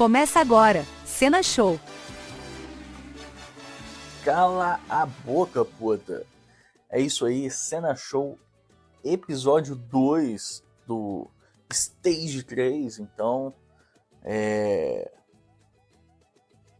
Começa 0.00 0.40
agora, 0.40 0.82
Cena 1.04 1.42
Show. 1.42 1.78
Cala 4.24 4.80
a 4.88 5.04
boca, 5.04 5.62
puta. 5.62 6.26
É 6.88 6.98
isso 6.98 7.26
aí, 7.26 7.50
Cena 7.50 7.94
Show, 7.94 8.38
episódio 9.04 9.76
2 9.76 10.64
do 10.86 11.30
Stage 11.70 12.42
3. 12.44 12.98
Então, 12.98 13.52
é... 14.22 15.12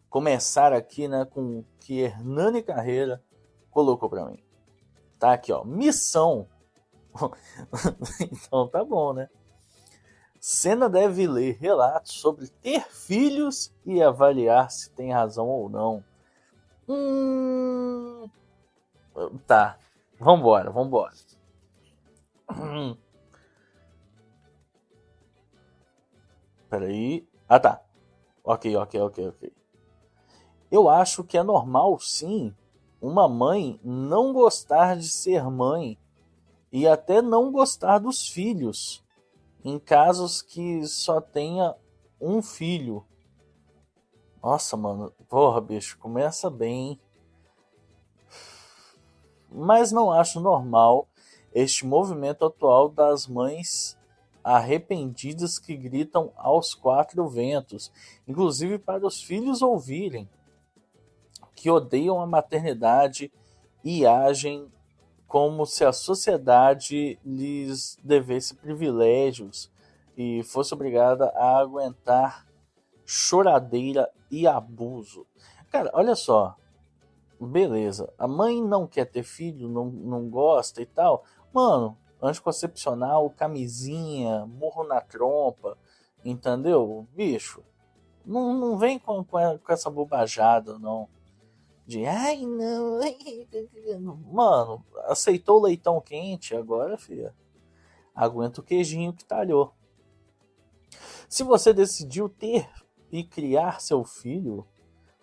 começar 0.09 0.73
aqui 0.73 1.07
né, 1.07 1.27
com 1.27 1.59
o 1.59 1.65
que 1.79 2.01
Hernani 2.01 2.63
Carreira 2.63 3.23
colocou 3.71 4.09
para 4.09 4.25
mim. 4.25 4.43
Tá 5.19 5.35
aqui, 5.35 5.53
ó, 5.53 5.63
missão. 5.63 6.49
então 8.19 8.67
tá 8.67 8.83
bom, 8.83 9.13
né? 9.13 9.29
Senna 10.41 10.89
deve 10.89 11.27
ler 11.27 11.59
relatos 11.61 12.13
sobre 12.13 12.49
ter 12.49 12.81
filhos 12.91 13.71
e 13.85 14.03
avaliar 14.03 14.71
se 14.71 14.91
tem 14.91 15.13
razão 15.13 15.47
ou 15.47 15.69
não. 15.69 16.03
Hum... 16.89 18.27
Tá, 19.47 19.79
vambora, 20.19 20.71
vambora. 20.71 21.13
Peraí. 26.71 27.29
Ah, 27.47 27.61
tá. 27.61 27.83
Ok, 28.43 28.75
ok, 28.77 28.99
ok, 29.03 29.29
ok. 29.29 29.53
Eu 30.71 30.89
acho 30.89 31.23
que 31.23 31.37
é 31.37 31.43
normal, 31.43 31.99
sim, 31.99 32.57
uma 33.03 33.29
mãe 33.29 33.79
não 33.85 34.33
gostar 34.33 34.97
de 34.97 35.11
ser 35.11 35.43
mãe 35.51 35.99
e 36.73 36.89
até 36.89 37.21
não 37.21 37.53
gostar 37.53 37.99
dos 37.99 38.27
filhos 38.27 39.05
em 39.65 39.79
casos 39.79 40.43
que 40.43 40.87
só 40.87 41.21
tenha 41.21 41.75
um 42.21 42.43
filho. 42.43 43.05
Nossa, 44.43 44.77
mano, 44.77 45.13
porra, 45.29 45.61
bicho, 45.61 45.99
começa 45.99 46.49
bem. 46.49 46.99
Mas 49.51 49.93
não 49.93 50.13
acho 50.13 50.41
normal 50.41 51.09
este 51.53 51.85
movimento 51.85 52.45
atual 52.45 52.89
das 52.89 53.27
mães 53.27 53.99
arrependidas 54.43 55.59
que 55.59 55.77
gritam 55.77 56.33
aos 56.37 56.75
quatro 56.75 57.29
ventos, 57.29 57.93
inclusive 58.27 58.79
para 58.79 59.07
os 59.07 59.23
filhos 59.23 59.61
ouvirem, 59.61 60.29
que 61.55 61.71
odeiam 61.71 62.21
a 62.21 62.27
maternidade 62.27 63.31
e 63.85 64.07
agem 64.07 64.73
como 65.31 65.65
se 65.65 65.85
a 65.85 65.93
sociedade 65.93 67.17
lhes 67.25 67.97
devesse 68.03 68.53
privilégios 68.53 69.71
e 70.17 70.43
fosse 70.43 70.75
obrigada 70.75 71.27
a 71.37 71.59
aguentar 71.59 72.49
choradeira 73.07 74.11
e 74.29 74.45
abuso. 74.45 75.25
Cara, 75.71 75.89
olha 75.95 76.17
só. 76.17 76.57
Beleza, 77.41 78.13
a 78.19 78.27
mãe 78.27 78.61
não 78.61 78.89
quer 78.89 79.05
ter 79.05 79.23
filho, 79.23 79.69
não, 79.69 79.85
não 79.85 80.29
gosta 80.29 80.83
e 80.83 80.87
tal. 80.87 81.23
Mano, 81.55 81.97
anticoncepcional, 82.21 83.31
camisinha, 83.31 84.45
murro 84.47 84.83
na 84.83 85.01
trompa, 85.01 85.79
entendeu? 86.25 87.07
Bicho, 87.15 87.63
não, 88.27 88.53
não 88.53 88.77
vem 88.77 88.99
com, 88.99 89.23
com 89.23 89.39
essa 89.69 89.89
bobajada, 89.89 90.77
não 90.77 91.09
de 91.91 92.07
ai 92.07 92.47
não, 92.47 93.01
mano, 94.31 94.87
aceitou 95.07 95.59
o 95.59 95.63
leitão 95.63 96.01
quente, 96.01 96.55
agora, 96.55 96.97
filha, 96.97 97.35
aguenta 98.15 98.61
o 98.61 98.65
queijinho 98.65 99.13
que 99.13 99.25
talhou. 99.25 99.75
Se 101.29 101.43
você 101.43 101.73
decidiu 101.73 102.29
ter 102.29 102.71
e 103.11 103.25
criar 103.25 103.81
seu 103.81 104.05
filho, 104.05 104.65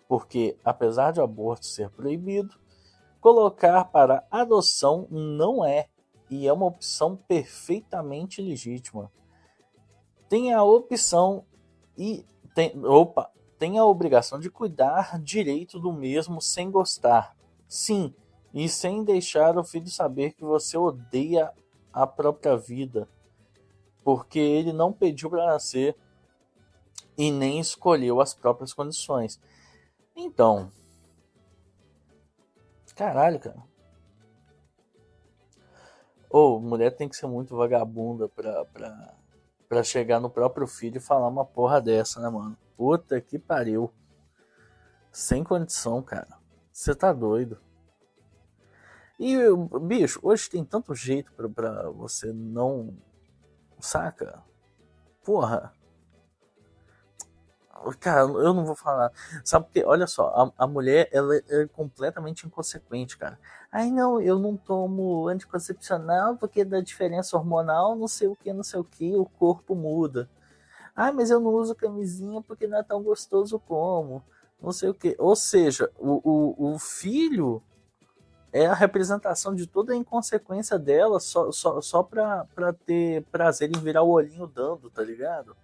porque 0.06 0.58
apesar 0.62 1.10
de 1.10 1.22
aborto 1.22 1.64
ser 1.64 1.88
proibido, 1.88 2.54
colocar 3.18 3.86
para 3.86 4.26
adoção 4.30 5.08
não 5.10 5.64
é 5.64 5.88
e 6.28 6.46
é 6.46 6.52
uma 6.52 6.66
opção 6.66 7.16
perfeitamente 7.16 8.42
legítima. 8.42 9.10
Tem 10.28 10.52
a 10.52 10.62
opção 10.62 11.46
e 11.96 12.26
tem, 12.54 12.78
opa, 12.84 13.32
tem 13.58 13.78
a 13.78 13.84
obrigação 13.84 14.38
de 14.38 14.50
cuidar 14.50 15.20
direito 15.20 15.78
do 15.78 15.92
mesmo 15.92 16.40
sem 16.40 16.70
gostar. 16.70 17.36
Sim, 17.66 18.14
e 18.54 18.68
sem 18.68 19.04
deixar 19.04 19.58
o 19.58 19.64
filho 19.64 19.88
saber 19.88 20.32
que 20.32 20.44
você 20.44 20.76
odeia 20.76 21.52
a 21.92 22.06
própria 22.06 22.56
vida, 22.56 23.08
porque 24.04 24.38
ele 24.38 24.72
não 24.72 24.92
pediu 24.92 25.28
para 25.28 25.46
nascer 25.46 25.96
e 27.16 27.30
nem 27.30 27.58
escolheu 27.58 28.20
as 28.20 28.32
próprias 28.32 28.72
condições. 28.72 29.40
Então, 30.14 30.70
caralho, 32.94 33.40
cara. 33.40 33.62
Ou 36.30 36.56
oh, 36.56 36.60
mulher 36.60 36.94
tem 36.94 37.08
que 37.08 37.16
ser 37.16 37.26
muito 37.26 37.56
vagabunda 37.56 38.28
pra, 38.28 38.64
pra, 38.66 39.17
pra 39.68 39.82
chegar 39.82 40.18
no 40.18 40.30
próprio 40.30 40.66
filho 40.66 40.96
e 40.96 41.00
falar 41.00 41.28
uma 41.28 41.44
porra 41.44 41.80
dessa, 41.80 42.20
né, 42.20 42.28
mano? 42.28 42.56
Puta 42.76 43.20
que 43.20 43.38
pariu. 43.38 43.92
Sem 45.12 45.44
condição, 45.44 46.02
cara. 46.02 46.38
Você 46.72 46.94
tá 46.94 47.12
doido. 47.12 47.60
E, 49.18 49.36
bicho, 49.82 50.20
hoje 50.22 50.48
tem 50.48 50.64
tanto 50.64 50.94
jeito 50.94 51.32
pra, 51.32 51.48
pra 51.48 51.90
você 51.90 52.32
não. 52.32 52.96
Saca? 53.80 54.42
Porra. 55.24 55.72
Cara, 58.00 58.20
eu 58.20 58.54
não 58.54 58.64
vou 58.64 58.76
falar. 58.76 59.12
Sabe 59.44 59.66
porque, 59.66 59.84
olha 59.84 60.06
só, 60.06 60.28
a, 60.28 60.64
a 60.64 60.66
mulher 60.66 61.08
ela 61.12 61.34
é 61.36 61.66
completamente 61.66 62.46
inconsequente, 62.46 63.16
cara. 63.18 63.38
Ai 63.70 63.90
não, 63.90 64.20
eu 64.20 64.38
não 64.38 64.56
tomo 64.56 65.28
anticoncepcional 65.28 66.36
porque 66.36 66.64
da 66.64 66.80
diferença 66.80 67.36
hormonal, 67.36 67.94
não 67.94 68.08
sei 68.08 68.26
o 68.28 68.36
que, 68.36 68.52
não 68.52 68.62
sei 68.62 68.80
o 68.80 68.84
que, 68.84 69.14
o 69.14 69.26
corpo 69.26 69.74
muda. 69.74 70.28
Ah, 70.96 71.12
mas 71.12 71.30
eu 71.30 71.38
não 71.38 71.52
uso 71.52 71.74
camisinha 71.74 72.42
porque 72.42 72.66
não 72.66 72.78
é 72.78 72.82
tão 72.82 73.02
gostoso 73.02 73.58
como. 73.60 74.22
Não 74.60 74.72
sei 74.72 74.88
o 74.88 74.94
que. 74.94 75.14
Ou 75.18 75.36
seja, 75.36 75.90
o, 75.98 76.20
o, 76.24 76.74
o 76.74 76.78
filho 76.78 77.62
é 78.52 78.66
a 78.66 78.74
representação 78.74 79.54
de 79.54 79.66
toda 79.66 79.92
a 79.92 79.96
inconsequência 79.96 80.78
dela 80.78 81.20
só, 81.20 81.52
só, 81.52 81.80
só 81.80 82.02
pra, 82.02 82.46
pra 82.54 82.72
ter 82.72 83.22
prazer 83.30 83.70
em 83.70 83.80
virar 83.80 84.02
o 84.02 84.10
olhinho 84.10 84.46
dando, 84.46 84.90
tá 84.90 85.02
ligado? 85.02 85.56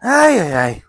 Ai, 0.00 0.38
ai, 0.40 0.52
ai. 0.52 0.82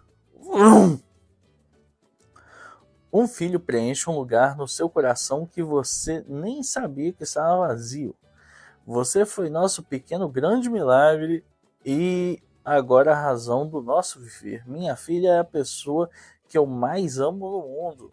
Um 3.12 3.28
filho 3.28 3.60
preenche 3.60 4.08
um 4.10 4.16
lugar 4.16 4.56
no 4.56 4.68
seu 4.68 4.88
coração 4.88 5.46
que 5.46 5.64
você 5.64 6.24
nem 6.28 6.62
sabia 6.62 7.12
que 7.12 7.24
estava 7.24 7.68
vazio. 7.68 8.16
Você 8.86 9.26
foi 9.26 9.50
nosso 9.50 9.84
pequeno 9.84 10.30
grande 10.30 10.70
milagre 10.70 11.44
e 11.84 12.42
agora 12.64 13.12
a 13.14 13.20
razão 13.20 13.68
do 13.68 13.82
nosso 13.82 14.20
viver. 14.20 14.64
Minha 14.68 14.96
filha 14.96 15.30
é 15.30 15.40
a 15.40 15.44
pessoa 15.44 16.10
que 16.48 16.58
eu 16.58 16.68
mais 16.68 17.20
amo 17.20 17.50
no 17.50 17.62
mundo. 17.68 18.12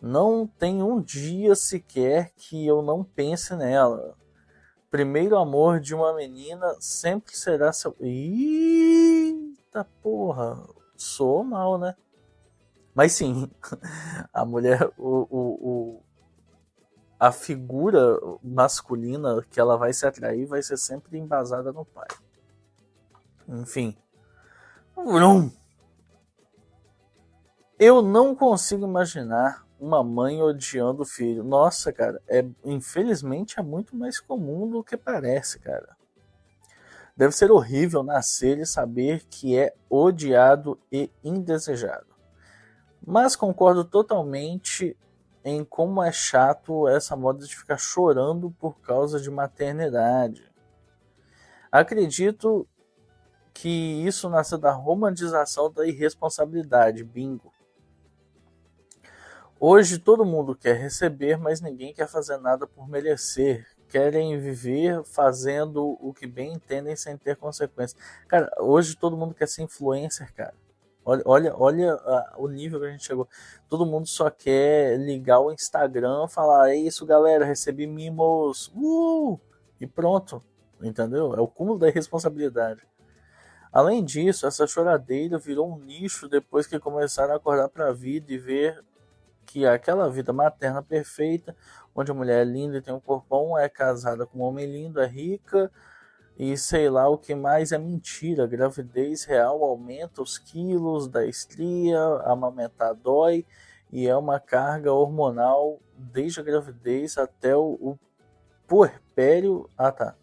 Não 0.00 0.46
tem 0.46 0.82
um 0.82 1.00
dia 1.00 1.54
sequer 1.54 2.32
que 2.36 2.66
eu 2.66 2.80
não 2.80 3.02
pense 3.02 3.56
nela. 3.56 4.16
Primeiro 4.90 5.36
amor 5.36 5.80
de 5.80 5.94
uma 5.94 6.12
menina 6.12 6.76
sempre 6.78 7.36
será 7.36 7.72
seu. 7.72 7.96
Eita 8.00 9.84
porra! 10.00 10.62
Sou 10.96 11.42
mal, 11.42 11.78
né? 11.78 11.96
Mas 12.94 13.12
sim, 13.12 13.50
a 14.32 14.44
mulher, 14.44 14.90
o, 14.98 15.26
o, 15.30 15.38
o, 15.38 16.02
a 17.18 17.32
figura 17.32 18.18
masculina 18.42 19.42
que 19.50 19.58
ela 19.58 19.76
vai 19.76 19.92
se 19.92 20.06
atrair 20.06 20.46
vai 20.46 20.62
ser 20.62 20.76
sempre 20.76 21.18
embasada 21.18 21.72
no 21.72 21.84
pai. 21.84 22.08
Enfim. 23.48 23.96
Eu 27.78 28.02
não 28.02 28.34
consigo 28.34 28.86
imaginar 28.86 29.66
uma 29.80 30.04
mãe 30.04 30.40
odiando 30.40 31.02
o 31.02 31.06
filho. 31.06 31.42
Nossa, 31.42 31.92
cara, 31.92 32.22
é 32.28 32.44
infelizmente 32.64 33.58
é 33.58 33.62
muito 33.62 33.96
mais 33.96 34.20
comum 34.20 34.70
do 34.70 34.84
que 34.84 34.96
parece, 34.96 35.58
cara. 35.58 35.96
Deve 37.16 37.32
ser 37.34 37.50
horrível 37.50 38.02
nascer 38.02 38.58
e 38.58 38.66
saber 38.66 39.24
que 39.28 39.58
é 39.58 39.74
odiado 39.90 40.78
e 40.90 41.10
indesejado. 41.22 42.11
Mas 43.04 43.34
concordo 43.34 43.84
totalmente 43.84 44.96
em 45.44 45.64
como 45.64 46.02
é 46.02 46.12
chato 46.12 46.86
essa 46.88 47.16
moda 47.16 47.44
de 47.44 47.56
ficar 47.56 47.76
chorando 47.76 48.50
por 48.60 48.80
causa 48.80 49.20
de 49.20 49.30
maternidade. 49.30 50.50
Acredito 51.70 52.68
que 53.52 54.06
isso 54.06 54.28
nasceu 54.28 54.58
da 54.58 54.72
romantização 54.72 55.70
da 55.70 55.86
irresponsabilidade, 55.86 57.02
bingo. 57.04 57.52
Hoje 59.58 59.98
todo 59.98 60.24
mundo 60.24 60.56
quer 60.56 60.76
receber, 60.76 61.38
mas 61.38 61.60
ninguém 61.60 61.94
quer 61.94 62.08
fazer 62.08 62.36
nada 62.38 62.66
por 62.66 62.88
merecer. 62.88 63.66
Querem 63.88 64.38
viver 64.38 65.04
fazendo 65.04 65.96
o 66.00 66.12
que 66.12 66.26
bem 66.26 66.54
entendem 66.54 66.96
sem 66.96 67.16
ter 67.16 67.36
consequências. 67.36 68.00
Cara, 68.26 68.50
hoje 68.58 68.96
todo 68.96 69.16
mundo 69.16 69.34
quer 69.34 69.46
ser 69.46 69.62
influencer, 69.62 70.32
cara. 70.34 70.54
Olha, 71.04 71.22
olha, 71.26 71.54
olha 71.56 71.94
a, 71.94 72.34
o 72.38 72.48
nível 72.48 72.78
que 72.80 72.86
a 72.86 72.90
gente 72.90 73.04
chegou. 73.04 73.28
Todo 73.68 73.86
mundo 73.86 74.06
só 74.06 74.30
quer 74.30 74.98
ligar 74.98 75.40
o 75.40 75.52
Instagram, 75.52 76.28
falar: 76.28 76.70
é 76.70 76.76
isso, 76.76 77.04
galera, 77.04 77.44
recebi 77.44 77.86
mimos, 77.86 78.72
uh! 78.74 79.38
e 79.80 79.86
pronto, 79.86 80.42
entendeu? 80.80 81.34
É 81.34 81.40
o 81.40 81.48
cúmulo 81.48 81.78
da 81.78 81.88
irresponsabilidade. 81.88 82.86
Além 83.72 84.04
disso, 84.04 84.46
essa 84.46 84.66
choradeira 84.66 85.38
virou 85.38 85.72
um 85.72 85.78
nicho 85.78 86.28
depois 86.28 86.66
que 86.66 86.78
começaram 86.78 87.32
a 87.32 87.36
acordar 87.36 87.68
para 87.68 87.88
a 87.88 87.92
vida 87.92 88.32
e 88.32 88.38
ver 88.38 88.84
que 89.46 89.66
aquela 89.66 90.08
vida 90.10 90.32
materna 90.32 90.82
perfeita, 90.82 91.56
onde 91.94 92.10
a 92.10 92.14
mulher 92.14 92.42
é 92.42 92.44
linda 92.44 92.76
e 92.76 92.82
tem 92.82 92.92
um 92.94 93.00
corpão, 93.00 93.58
é 93.58 93.68
casada 93.68 94.26
com 94.26 94.38
um 94.38 94.42
homem 94.42 94.66
lindo, 94.66 95.00
é 95.00 95.06
rica, 95.06 95.70
e 96.38 96.56
sei 96.56 96.88
lá 96.88 97.08
o 97.08 97.18
que 97.18 97.34
mais 97.34 97.72
é 97.72 97.78
mentira. 97.78 98.46
Gravidez 98.46 99.24
real 99.24 99.62
aumenta 99.62 100.22
os 100.22 100.38
quilos 100.38 101.08
da 101.08 101.26
estria, 101.26 102.00
amamentar 102.24 102.94
dói 102.94 103.46
e 103.90 104.08
é 104.08 104.16
uma 104.16 104.40
carga 104.40 104.92
hormonal 104.92 105.78
desde 105.96 106.40
a 106.40 106.42
gravidez 106.42 107.18
até 107.18 107.54
o, 107.54 107.78
o 107.80 107.98
puerpério. 108.66 109.68
Ah, 109.76 109.92
tá. 109.92 110.16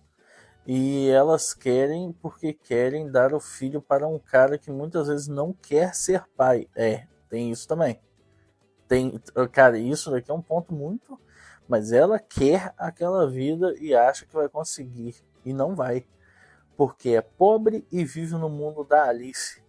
E 0.65 1.07
elas 1.09 1.53
querem 1.53 2.11
porque 2.11 2.53
querem 2.53 3.09
dar 3.09 3.33
o 3.33 3.39
filho 3.39 3.81
para 3.81 4.07
um 4.07 4.19
cara 4.19 4.57
que 4.57 4.71
muitas 4.71 5.07
vezes 5.07 5.27
não 5.27 5.53
quer 5.53 5.95
ser 5.95 6.23
pai. 6.35 6.67
É, 6.75 7.05
tem 7.29 7.51
isso 7.51 7.67
também. 7.67 7.99
Tem, 8.87 9.19
cara, 9.51 9.77
isso 9.77 10.09
daqui 10.09 10.31
é 10.31 10.33
um 10.33 10.41
ponto 10.41 10.73
muito, 10.73 11.19
mas 11.67 11.91
ela 11.91 12.19
quer 12.19 12.73
aquela 12.75 13.29
vida 13.29 13.75
e 13.79 13.93
acha 13.93 14.25
que 14.25 14.33
vai 14.33 14.49
conseguir 14.49 15.15
e 15.43 15.53
não 15.53 15.75
vai, 15.75 16.05
porque 16.77 17.09
é 17.09 17.21
pobre 17.21 17.85
e 17.91 18.03
vive 18.05 18.35
no 18.35 18.49
mundo 18.49 18.83
da 18.83 19.09
Alice. 19.09 19.61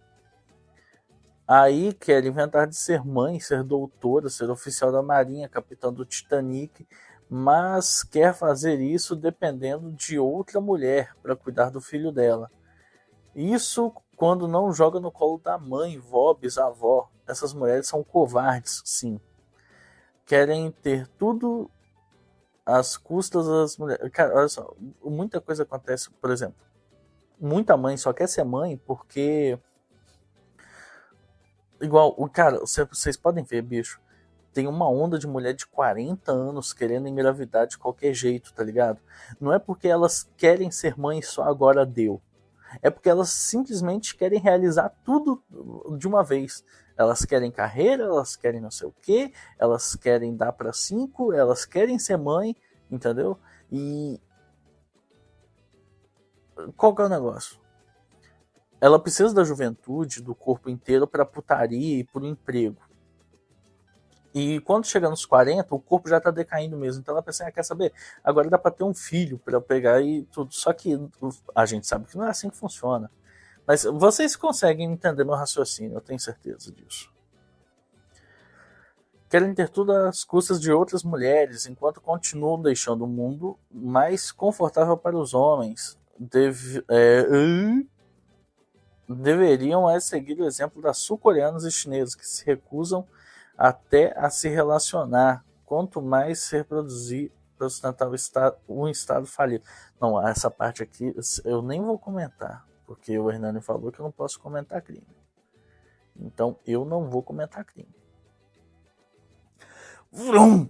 Aí 1.47 1.93
quer 1.93 2.23
inventar 2.25 2.67
de 2.67 2.75
ser 2.75 3.03
mãe, 3.05 3.39
ser 3.39 3.63
doutora, 3.63 4.29
ser 4.29 4.49
oficial 4.49 4.91
da 4.91 5.01
Marinha, 5.01 5.49
capitão 5.49 5.91
do 5.91 6.05
Titanic, 6.05 6.87
mas 7.29 8.03
quer 8.03 8.33
fazer 8.33 8.79
isso 8.79 9.15
dependendo 9.15 9.91
de 9.91 10.17
outra 10.17 10.61
mulher 10.61 11.15
para 11.21 11.35
cuidar 11.35 11.69
do 11.69 11.81
filho 11.81 12.11
dela. 12.11 12.49
Isso 13.35 13.93
quando 14.15 14.47
não 14.47 14.71
joga 14.71 14.99
no 14.99 15.11
colo 15.11 15.39
da 15.43 15.57
mãe, 15.57 15.97
vó, 15.97 16.33
bisavó. 16.33 17.09
Essas 17.27 17.53
mulheres 17.53 17.87
são 17.87 18.03
covardes, 18.03 18.81
sim. 18.85 19.19
Querem 20.25 20.71
ter 20.71 21.07
tudo 21.17 21.69
as 22.77 22.97
custas 22.97 23.47
das 23.47 23.77
mulheres. 23.77 24.09
Cara, 24.11 24.35
olha 24.35 24.47
só, 24.47 24.73
muita 25.03 25.39
coisa 25.41 25.63
acontece, 25.63 26.09
por 26.09 26.31
exemplo, 26.31 26.55
muita 27.39 27.75
mãe 27.75 27.97
só 27.97 28.13
quer 28.13 28.27
ser 28.27 28.43
mãe 28.43 28.77
porque. 28.85 29.57
Igual, 31.81 32.13
o 32.15 32.29
cara, 32.29 32.59
vocês 32.59 33.17
podem 33.17 33.43
ver, 33.43 33.63
bicho, 33.63 33.99
tem 34.53 34.67
uma 34.67 34.87
onda 34.87 35.17
de 35.17 35.25
mulher 35.25 35.53
de 35.53 35.65
40 35.65 36.31
anos 36.31 36.73
querendo 36.73 37.07
engravidar 37.07 37.65
de 37.65 37.77
qualquer 37.77 38.13
jeito, 38.13 38.53
tá 38.53 38.63
ligado? 38.63 38.99
Não 39.39 39.51
é 39.51 39.57
porque 39.57 39.87
elas 39.87 40.29
querem 40.37 40.69
ser 40.69 40.99
mãe 40.99 41.21
só 41.21 41.43
agora 41.43 41.85
deu. 41.85 42.21
É 42.81 42.89
porque 42.89 43.09
elas 43.09 43.29
simplesmente 43.29 44.15
querem 44.15 44.39
realizar 44.39 44.93
tudo 45.03 45.43
de 45.97 46.07
uma 46.07 46.23
vez. 46.23 46.63
Elas 46.97 47.25
querem 47.25 47.51
carreira, 47.51 48.03
elas 48.03 48.35
querem 48.35 48.61
não 48.61 48.71
sei 48.71 48.87
o 48.87 48.93
que, 49.01 49.33
elas 49.57 49.95
querem 49.95 50.35
dar 50.35 50.51
para 50.51 50.73
cinco, 50.73 51.33
elas 51.33 51.65
querem 51.65 51.97
ser 51.97 52.17
mãe, 52.17 52.55
entendeu? 52.89 53.39
E 53.71 54.19
qual 56.75 56.93
que 56.93 57.01
é 57.01 57.05
o 57.05 57.09
negócio? 57.09 57.59
Ela 58.79 58.99
precisa 58.99 59.33
da 59.33 59.43
juventude, 59.43 60.21
do 60.21 60.33
corpo 60.33 60.69
inteiro 60.69 61.07
para 61.07 61.25
putaria 61.25 61.99
e 61.99 62.03
por 62.03 62.23
emprego. 62.23 62.81
E 64.33 64.61
quando 64.61 64.85
chega 64.85 65.09
nos 65.09 65.25
40, 65.25 65.75
o 65.75 65.79
corpo 65.79 66.09
já 66.09 66.17
está 66.17 66.31
decaindo 66.31 66.77
mesmo. 66.77 67.01
Então 67.01 67.13
ela 67.13 67.21
pensa, 67.21 67.45
ah, 67.45 67.51
quer 67.51 67.63
saber? 67.63 67.93
Agora 68.23 68.49
dá 68.49 68.57
para 68.57 68.71
ter 68.71 68.83
um 68.83 68.93
filho 68.93 69.37
para 69.37 69.59
pegar 69.59 70.01
e 70.01 70.23
tudo. 70.23 70.53
Só 70.53 70.71
que 70.71 70.97
a 71.53 71.65
gente 71.65 71.85
sabe 71.85 72.05
que 72.05 72.17
não 72.17 72.25
é 72.25 72.29
assim 72.29 72.49
que 72.49 72.55
funciona. 72.55 73.11
Mas 73.65 73.83
vocês 73.83 74.35
conseguem 74.35 74.91
entender 74.91 75.23
meu 75.23 75.35
raciocínio, 75.35 75.95
eu 75.95 76.01
tenho 76.01 76.19
certeza 76.19 76.71
disso. 76.71 77.11
Querem 79.29 79.53
ter 79.53 79.69
tudo 79.69 79.93
às 79.93 80.25
custas 80.25 80.59
de 80.59 80.71
outras 80.71 81.03
mulheres, 81.03 81.65
enquanto 81.65 82.01
continuam 82.01 82.61
deixando 82.61 83.05
o 83.05 83.07
mundo 83.07 83.57
mais 83.71 84.31
confortável 84.31 84.97
para 84.97 85.17
os 85.17 85.33
homens. 85.33 85.97
Deve, 86.19 86.83
é, 86.89 87.25
deveriam 89.07 89.89
é, 89.89 89.99
seguir 89.99 90.39
o 90.39 90.45
exemplo 90.45 90.81
das 90.81 90.97
sul-coreanos 90.97 91.63
e 91.63 91.71
chineses, 91.71 92.13
que 92.13 92.27
se 92.27 92.45
recusam 92.45 93.07
até 93.57 94.13
a 94.17 94.29
se 94.29 94.49
relacionar. 94.49 95.45
Quanto 95.65 96.01
mais 96.01 96.39
se 96.39 96.57
reproduzir 96.57 97.31
para 97.57 97.69
sustentar 97.69 98.09
o 98.67 98.83
um 98.83 98.89
estado 98.89 99.25
falido. 99.25 99.63
Não, 100.01 100.27
essa 100.27 100.51
parte 100.51 100.83
aqui 100.83 101.15
eu 101.45 101.61
nem 101.61 101.81
vou 101.81 101.97
comentar 101.97 102.65
porque 102.91 103.17
o 103.17 103.31
Hernani 103.31 103.61
falou 103.61 103.89
que 103.89 104.01
eu 104.01 104.03
não 104.03 104.11
posso 104.11 104.37
comentar 104.37 104.81
crime. 104.81 105.07
Então 106.13 106.59
eu 106.67 106.83
não 106.83 107.09
vou 107.09 107.23
comentar 107.23 107.63
crime. 107.63 107.95
Vrum! 110.11 110.69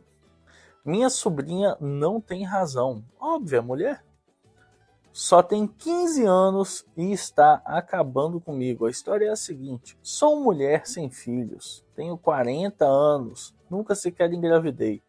Minha 0.86 1.10
sobrinha 1.10 1.76
não 1.80 2.22
tem 2.22 2.44
razão. 2.44 3.04
Óbvia, 3.20 3.60
mulher. 3.60 4.06
Só 5.12 5.42
tem 5.42 5.66
15 5.66 6.24
anos 6.24 6.86
e 6.96 7.12
está 7.12 7.60
acabando 7.66 8.40
comigo. 8.40 8.86
A 8.86 8.92
história 8.92 9.26
é 9.26 9.32
a 9.32 9.36
seguinte: 9.36 9.98
sou 10.04 10.40
mulher 10.40 10.86
sem 10.86 11.10
filhos, 11.10 11.84
tenho 11.96 12.16
40 12.20 12.86
anos, 12.86 13.56
nunca 13.68 13.96
sequer 13.96 14.32
engravidei. 14.32 15.02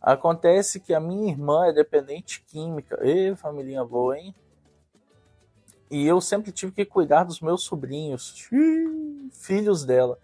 Acontece 0.00 0.80
que 0.80 0.94
a 0.94 1.00
minha 1.00 1.30
irmã 1.30 1.66
é 1.66 1.72
dependente 1.72 2.42
química. 2.44 2.98
Ê, 3.02 3.36
família 3.36 3.84
boa, 3.84 4.18
hein? 4.18 4.34
E 5.90 6.06
eu 6.06 6.20
sempre 6.20 6.52
tive 6.52 6.72
que 6.72 6.84
cuidar 6.84 7.24
dos 7.24 7.40
meus 7.40 7.62
sobrinhos, 7.62 8.48
filhos 9.32 9.84
dela. 9.84 10.18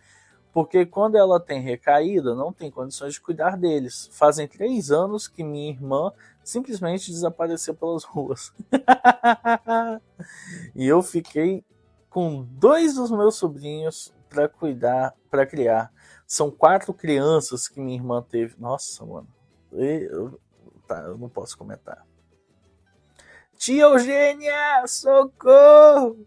Porque 0.53 0.87
quando 0.87 1.17
ela 1.17 1.41
tem 1.41 1.61
recaída, 1.61 2.35
não 2.35 2.53
tem 2.53 2.71
condições 2.71 3.15
de 3.15 3.21
cuidar 3.21 3.57
deles. 3.57 4.09
Fazem 4.13 4.47
três 4.47 4.91
anos 4.91 5.27
que 5.27 5.43
minha 5.43 5.71
irmã 5.71 6.13
simplesmente 6.45 7.11
desapareceu 7.11 7.75
pelas 7.75 8.05
ruas. 8.05 8.53
e 10.77 10.87
eu 10.87 11.03
fiquei 11.03 11.65
com 12.09 12.47
dois 12.53 12.95
dos 12.95 13.11
meus 13.11 13.35
sobrinhos 13.35 14.15
para 14.29 14.49
cuidar, 14.49 15.13
para 15.29 15.45
criar. 15.45 15.93
São 16.25 16.53
quatro 16.53 16.95
crianças 16.95 17.67
que 17.67 17.81
minha 17.81 17.97
irmã 17.97 18.23
teve. 18.23 18.55
Nossa, 18.57 19.05
mano. 19.05 19.27
Eu, 19.73 20.39
tá, 20.87 21.01
eu 21.01 21.19
não 21.19 21.29
posso 21.29 21.59
comentar. 21.59 22.07
Tia 23.57 23.85
Eugênia, 23.85 24.87
socorro! 24.87 26.27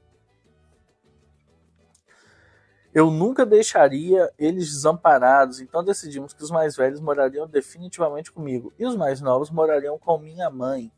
Eu 2.94 3.12
nunca 3.12 3.46
deixaria 3.46 4.32
eles 4.40 4.70
desamparados, 4.70 5.62
então 5.62 5.84
decidimos 5.84 6.34
que 6.34 6.44
os 6.44 6.50
mais 6.50 6.76
velhos 6.76 7.00
morariam 7.00 7.48
definitivamente 7.48 8.32
comigo 8.32 8.74
e 8.80 8.86
os 8.86 8.96
mais 8.96 9.22
novos 9.22 9.52
morariam 9.52 10.00
com 10.00 10.18
minha 10.18 10.50
mãe. 10.50 10.92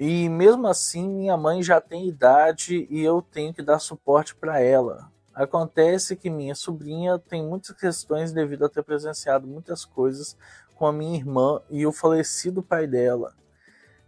E 0.00 0.28
mesmo 0.28 0.66
assim, 0.66 1.08
minha 1.08 1.36
mãe 1.36 1.62
já 1.62 1.80
tem 1.80 2.08
idade 2.08 2.86
e 2.90 3.02
eu 3.02 3.22
tenho 3.22 3.54
que 3.54 3.62
dar 3.62 3.78
suporte 3.78 4.34
para 4.34 4.60
ela. 4.60 5.12
Acontece 5.32 6.16
que 6.16 6.28
minha 6.28 6.56
sobrinha 6.56 7.18
tem 7.18 7.46
muitas 7.46 7.76
questões 7.76 8.32
devido 8.32 8.64
a 8.64 8.68
ter 8.68 8.82
presenciado 8.82 9.46
muitas 9.46 9.84
coisas 9.84 10.36
com 10.74 10.86
a 10.86 10.92
minha 10.92 11.16
irmã 11.16 11.62
e 11.70 11.86
o 11.86 11.92
falecido 11.92 12.62
pai 12.64 12.88
dela. 12.88 13.36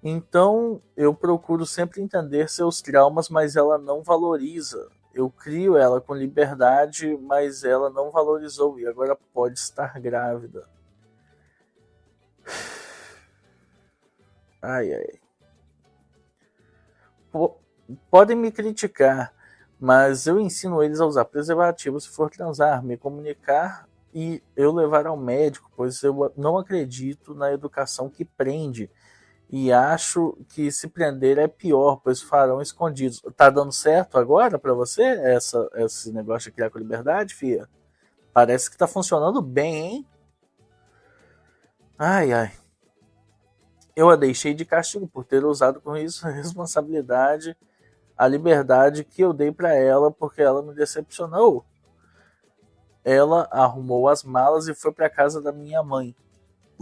Então 0.02 0.80
eu 0.97 1.14
procuro 1.14 1.66
sempre 1.66 2.00
entender 2.00 2.49
seus 2.49 2.80
traumas, 2.80 3.28
mas 3.28 3.54
ela 3.57 3.76
não 3.76 4.02
valoriza. 4.02 4.88
Eu 5.12 5.28
crio 5.30 5.76
ela 5.76 6.00
com 6.00 6.14
liberdade, 6.14 7.16
mas 7.21 7.64
ela 7.64 7.90
não 7.90 8.11
valorizou 8.11 8.78
e 8.78 8.87
agora 8.87 9.16
pode 9.33 9.59
estar 9.59 9.99
grávida. 10.00 10.66
Ai 14.62 14.92
ai. 14.92 15.21
podem 18.11 18.37
me 18.37 18.52
criticar, 18.52 19.33
mas 19.80 20.26
eu 20.26 20.38
ensino 20.38 20.83
eles 20.83 21.00
a 21.00 21.07
usar 21.07 21.25
preservativo 21.25 21.99
se 22.00 22.09
for 22.09 22.30
transar, 22.30 22.83
me 22.83 22.97
comunicar 22.97 23.88
e 24.12 24.42
eu 24.57 24.73
levar 24.73 25.07
ao 25.07 25.16
médico, 25.16 25.71
pois 25.76 26.02
eu 26.02 26.33
não 26.37 26.59
acredito 26.59 27.35
na 27.35 27.52
educação 27.52 28.09
que 28.11 28.25
prende 28.25 28.90
e 29.52 29.73
acho 29.73 30.38
que 30.49 30.71
se 30.71 30.87
prender 30.88 31.37
é 31.37 31.49
pior, 31.49 31.97
pois 31.97 32.23
farão 32.23 32.62
escondidos. 32.62 33.21
Tá 33.37 33.50
dando 33.50 33.73
certo 33.73 34.16
agora 34.16 34.59
para 34.59 34.73
você 34.73 35.02
essa, 35.02 35.69
esse 35.75 36.12
negócio 36.12 36.50
de 36.50 36.54
criar 36.54 36.71
com 36.71 36.78
liberdade, 36.78 37.35
fia? 37.35 37.69
Parece 38.33 38.71
que 38.71 38.78
tá 38.78 38.87
funcionando 38.87 39.42
bem, 39.42 39.75
hein? 39.75 40.07
Ai, 41.99 42.33
ai. 42.33 42.52
Eu 43.97 44.09
a 44.09 44.16
deixei 44.16 44.54
de 44.54 44.64
castigo 44.64 45.09
por 45.09 45.25
ter 45.25 45.45
usado 45.45 45.80
com 45.80 45.97
isso 45.97 46.26
responsabilidade 46.28 47.57
a 48.21 48.28
liberdade 48.28 49.02
que 49.02 49.23
eu 49.23 49.33
dei 49.33 49.50
para 49.50 49.75
ela 49.75 50.11
porque 50.11 50.42
ela 50.42 50.62
me 50.62 50.75
decepcionou. 50.75 51.64
Ela 53.02 53.49
arrumou 53.50 54.11
as 54.11 54.23
malas 54.23 54.69
e 54.69 54.75
foi 54.75 54.92
para 54.92 55.09
casa 55.09 55.40
da 55.40 55.50
minha 55.50 55.83
mãe. 55.83 56.14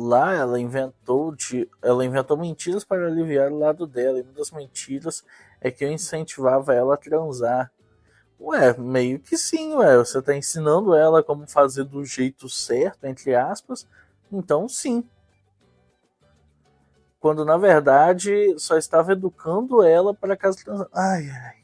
Lá 0.01 0.33
ela 0.33 0.61
inventou 0.61 1.35
de, 1.35 1.69
ela 1.83 2.05
inventou 2.05 2.37
mentiras 2.37 2.85
para 2.85 3.09
aliviar 3.09 3.51
o 3.51 3.59
lado 3.59 3.85
dela. 3.85 4.19
E 4.19 4.23
uma 4.23 4.33
das 4.33 4.53
mentiras 4.53 5.25
é 5.61 5.73
que 5.73 5.85
eu 5.85 5.91
incentivava 5.91 6.73
ela 6.73 6.95
a 6.95 6.99
transar. 6.99 7.73
Ué, 8.41 8.79
meio 8.79 9.19
que 9.19 9.37
sim, 9.37 9.75
ué. 9.75 9.97
Você 9.97 10.21
está 10.21 10.37
ensinando 10.37 10.95
ela 10.95 11.21
como 11.23 11.49
fazer 11.49 11.83
do 11.83 12.05
jeito 12.05 12.49
certo, 12.49 13.07
entre 13.07 13.35
aspas. 13.35 13.89
Então 14.31 14.69
sim 14.69 15.05
quando 17.21 17.45
na 17.45 17.57
verdade 17.57 18.55
só 18.59 18.77
estava 18.77 19.13
educando 19.13 19.83
ela 19.83 20.15
para 20.15 20.37
casa 20.37 20.59
Ai, 20.95 21.29
ai. 21.29 21.58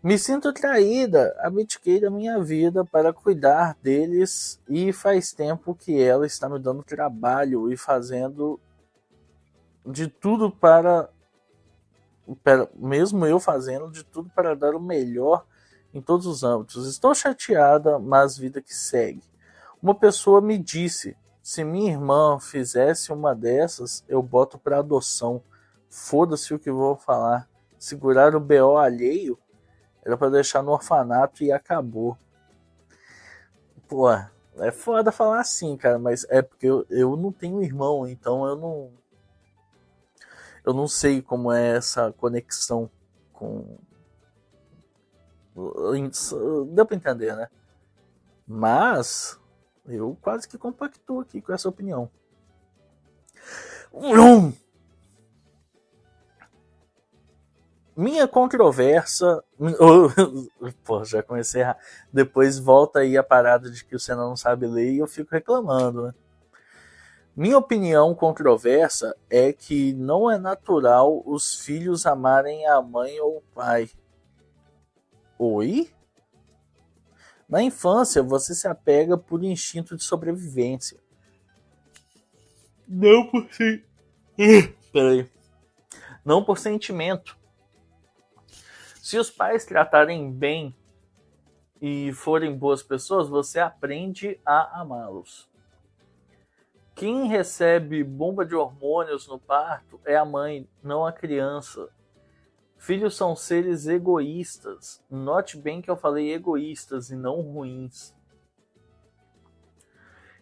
Me 0.00 0.16
sinto 0.16 0.52
traída, 0.52 1.36
abdiquei 1.40 2.00
da 2.00 2.08
minha 2.08 2.40
vida 2.40 2.84
para 2.84 3.12
cuidar 3.12 3.76
deles 3.82 4.60
e 4.68 4.92
faz 4.92 5.32
tempo 5.32 5.74
que 5.74 6.00
ela 6.00 6.24
está 6.24 6.48
me 6.48 6.56
dando 6.56 6.84
trabalho 6.84 7.72
e 7.72 7.76
fazendo 7.76 8.60
de 9.84 10.06
tudo 10.06 10.52
para, 10.52 11.10
para 12.44 12.68
mesmo 12.76 13.26
eu 13.26 13.40
fazendo 13.40 13.90
de 13.90 14.04
tudo 14.04 14.30
para 14.32 14.54
dar 14.54 14.76
o 14.76 14.80
melhor 14.80 15.44
em 15.92 16.00
todos 16.00 16.26
os 16.26 16.44
âmbitos. 16.44 16.86
Estou 16.86 17.12
chateada, 17.12 17.98
mas 17.98 18.38
vida 18.38 18.62
que 18.62 18.74
segue. 18.74 19.24
Uma 19.82 19.96
pessoa 19.96 20.40
me 20.40 20.56
disse 20.58 21.16
se 21.42 21.64
minha 21.64 21.90
irmã 21.90 22.38
fizesse 22.38 23.12
uma 23.12 23.34
dessas, 23.34 24.04
eu 24.08 24.22
boto 24.22 24.58
para 24.58 24.78
adoção. 24.78 25.42
Foda-se 25.90 26.54
o 26.54 26.58
que 26.58 26.70
vou 26.70 26.94
falar. 26.94 27.48
Segurar 27.78 28.36
o 28.36 28.40
BO 28.40 28.76
alheio 28.76 29.36
era 30.04 30.16
para 30.16 30.30
deixar 30.30 30.62
no 30.62 30.72
orfanato 30.72 31.42
e 31.42 31.52
acabou. 31.52 32.16
Pô, 33.88 34.10
é 34.10 34.70
foda 34.70 35.12
falar 35.12 35.40
assim, 35.40 35.76
cara, 35.76 35.98
mas 35.98 36.26
é 36.28 36.42
porque 36.42 36.66
eu, 36.66 36.86
eu 36.90 37.16
não 37.16 37.32
tenho 37.32 37.62
irmão, 37.62 38.06
então 38.06 38.46
eu 38.46 38.56
não. 38.56 38.92
Eu 40.64 40.74
não 40.74 40.86
sei 40.86 41.22
como 41.22 41.52
é 41.52 41.76
essa 41.76 42.12
conexão 42.12 42.90
com. 43.32 43.78
Deu 46.72 46.86
pra 46.86 46.96
entender, 46.96 47.34
né? 47.34 47.48
Mas 48.46 49.38
eu 49.86 50.16
quase 50.20 50.48
que 50.48 50.58
compactou 50.58 51.20
aqui 51.20 51.40
com 51.40 51.52
essa 51.52 51.68
opinião. 51.68 52.10
Minha 57.98 58.28
controvérsia. 58.28 59.42
Pô, 60.84 61.04
já 61.04 61.20
comecei 61.20 61.64
a. 61.64 61.76
Depois 62.12 62.56
volta 62.56 63.00
aí 63.00 63.18
a 63.18 63.24
parada 63.24 63.68
de 63.68 63.84
que 63.84 63.96
o 63.96 63.98
Senna 63.98 64.22
não 64.22 64.36
sabe 64.36 64.68
ler 64.68 64.92
e 64.92 64.98
eu 64.98 65.08
fico 65.08 65.32
reclamando, 65.32 66.02
né? 66.02 66.14
Minha 67.34 67.58
opinião 67.58 68.14
controversa 68.14 69.16
é 69.28 69.52
que 69.52 69.92
não 69.94 70.30
é 70.30 70.38
natural 70.38 71.24
os 71.26 71.56
filhos 71.56 72.06
amarem 72.06 72.64
a 72.68 72.80
mãe 72.80 73.18
ou 73.18 73.38
o 73.38 73.42
pai. 73.52 73.90
Oi? 75.36 75.90
Na 77.48 77.60
infância, 77.64 78.22
você 78.22 78.54
se 78.54 78.68
apega 78.68 79.18
por 79.18 79.42
instinto 79.42 79.96
de 79.96 80.04
sobrevivência. 80.04 81.00
Não 82.86 83.26
por. 83.26 83.48
Peraí. 84.92 85.28
Não 86.24 86.44
por 86.44 86.58
sentimento. 86.58 87.36
Se 89.08 89.16
os 89.16 89.30
pais 89.30 89.64
tratarem 89.64 90.30
bem 90.30 90.76
e 91.80 92.12
forem 92.12 92.54
boas 92.54 92.82
pessoas, 92.82 93.26
você 93.26 93.58
aprende 93.58 94.38
a 94.44 94.82
amá-los. 94.82 95.48
Quem 96.94 97.26
recebe 97.26 98.04
bomba 98.04 98.44
de 98.44 98.54
hormônios 98.54 99.26
no 99.26 99.38
parto 99.38 99.98
é 100.04 100.14
a 100.14 100.26
mãe, 100.26 100.68
não 100.82 101.06
a 101.06 101.10
criança. 101.10 101.88
Filhos 102.76 103.16
são 103.16 103.34
seres 103.34 103.86
egoístas. 103.86 105.02
Note 105.10 105.56
bem 105.56 105.80
que 105.80 105.90
eu 105.90 105.96
falei 105.96 106.34
egoístas 106.34 107.08
e 107.08 107.16
não 107.16 107.40
ruins. 107.40 108.14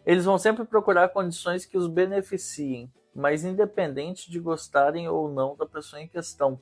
Eles 0.04 0.25
vão 0.25 0.38
sempre 0.38 0.64
procurar 0.64 1.11
condições 1.11 1.64
que 1.64 1.78
os 1.78 1.87
beneficiem, 1.87 2.92
mas 3.14 3.44
independente 3.44 4.28
de 4.28 4.40
gostarem 4.40 5.08
ou 5.08 5.30
não 5.30 5.54
da 5.54 5.66
pessoa 5.66 6.02
em 6.02 6.08
questão. 6.08 6.61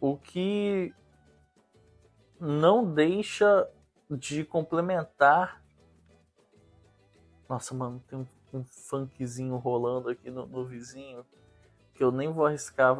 O 0.00 0.16
que 0.16 0.94
não 2.40 2.92
deixa 2.92 3.68
de 4.10 4.44
complementar. 4.44 5.62
Nossa, 7.48 7.74
mano, 7.74 8.02
tem 8.08 8.18
um, 8.18 8.26
um 8.52 8.64
funkzinho 8.64 9.56
rolando 9.56 10.08
aqui 10.08 10.30
no, 10.30 10.46
no 10.46 10.64
vizinho 10.66 11.24
que 11.96 12.04
eu 12.04 12.12
nem 12.12 12.30
vou 12.30 12.46
arriscar 12.46 12.94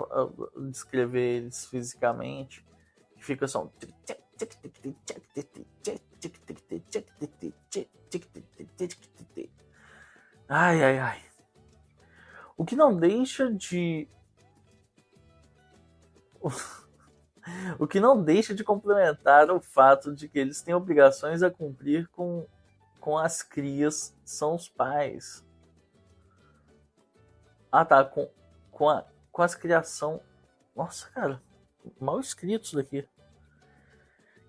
descrever 0.70 1.36
eles 1.36 1.66
fisicamente, 1.66 2.64
fica 3.18 3.46
só 3.46 3.64
um 3.64 3.70
Ai, 10.48 10.82
ai, 10.82 10.98
ai. 10.98 11.22
O 12.56 12.64
que 12.64 12.74
não 12.74 12.96
deixa 12.96 13.52
de. 13.52 14.08
O 17.78 17.86
que 17.86 18.00
não 18.00 18.22
deixa 18.22 18.54
de 18.54 18.64
complementar 18.64 19.50
o 19.50 19.60
fato 19.60 20.14
de 20.14 20.28
que 20.28 20.38
eles 20.38 20.62
têm 20.62 20.74
obrigações 20.74 21.42
a 21.42 21.50
cumprir 21.50 22.08
com, 22.08 22.46
com 23.00 23.16
as 23.16 23.42
crias, 23.42 24.16
são 24.24 24.54
os 24.54 24.68
pais. 24.68 25.44
Ah 27.70 27.84
tá, 27.84 28.04
com, 28.04 28.28
com, 28.70 28.88
a, 28.88 29.04
com 29.30 29.42
as 29.42 29.54
criação. 29.54 30.20
Nossa, 30.74 31.08
cara, 31.10 31.42
mal 32.00 32.20
escrito 32.20 32.64
isso 32.64 32.76
daqui. 32.76 33.06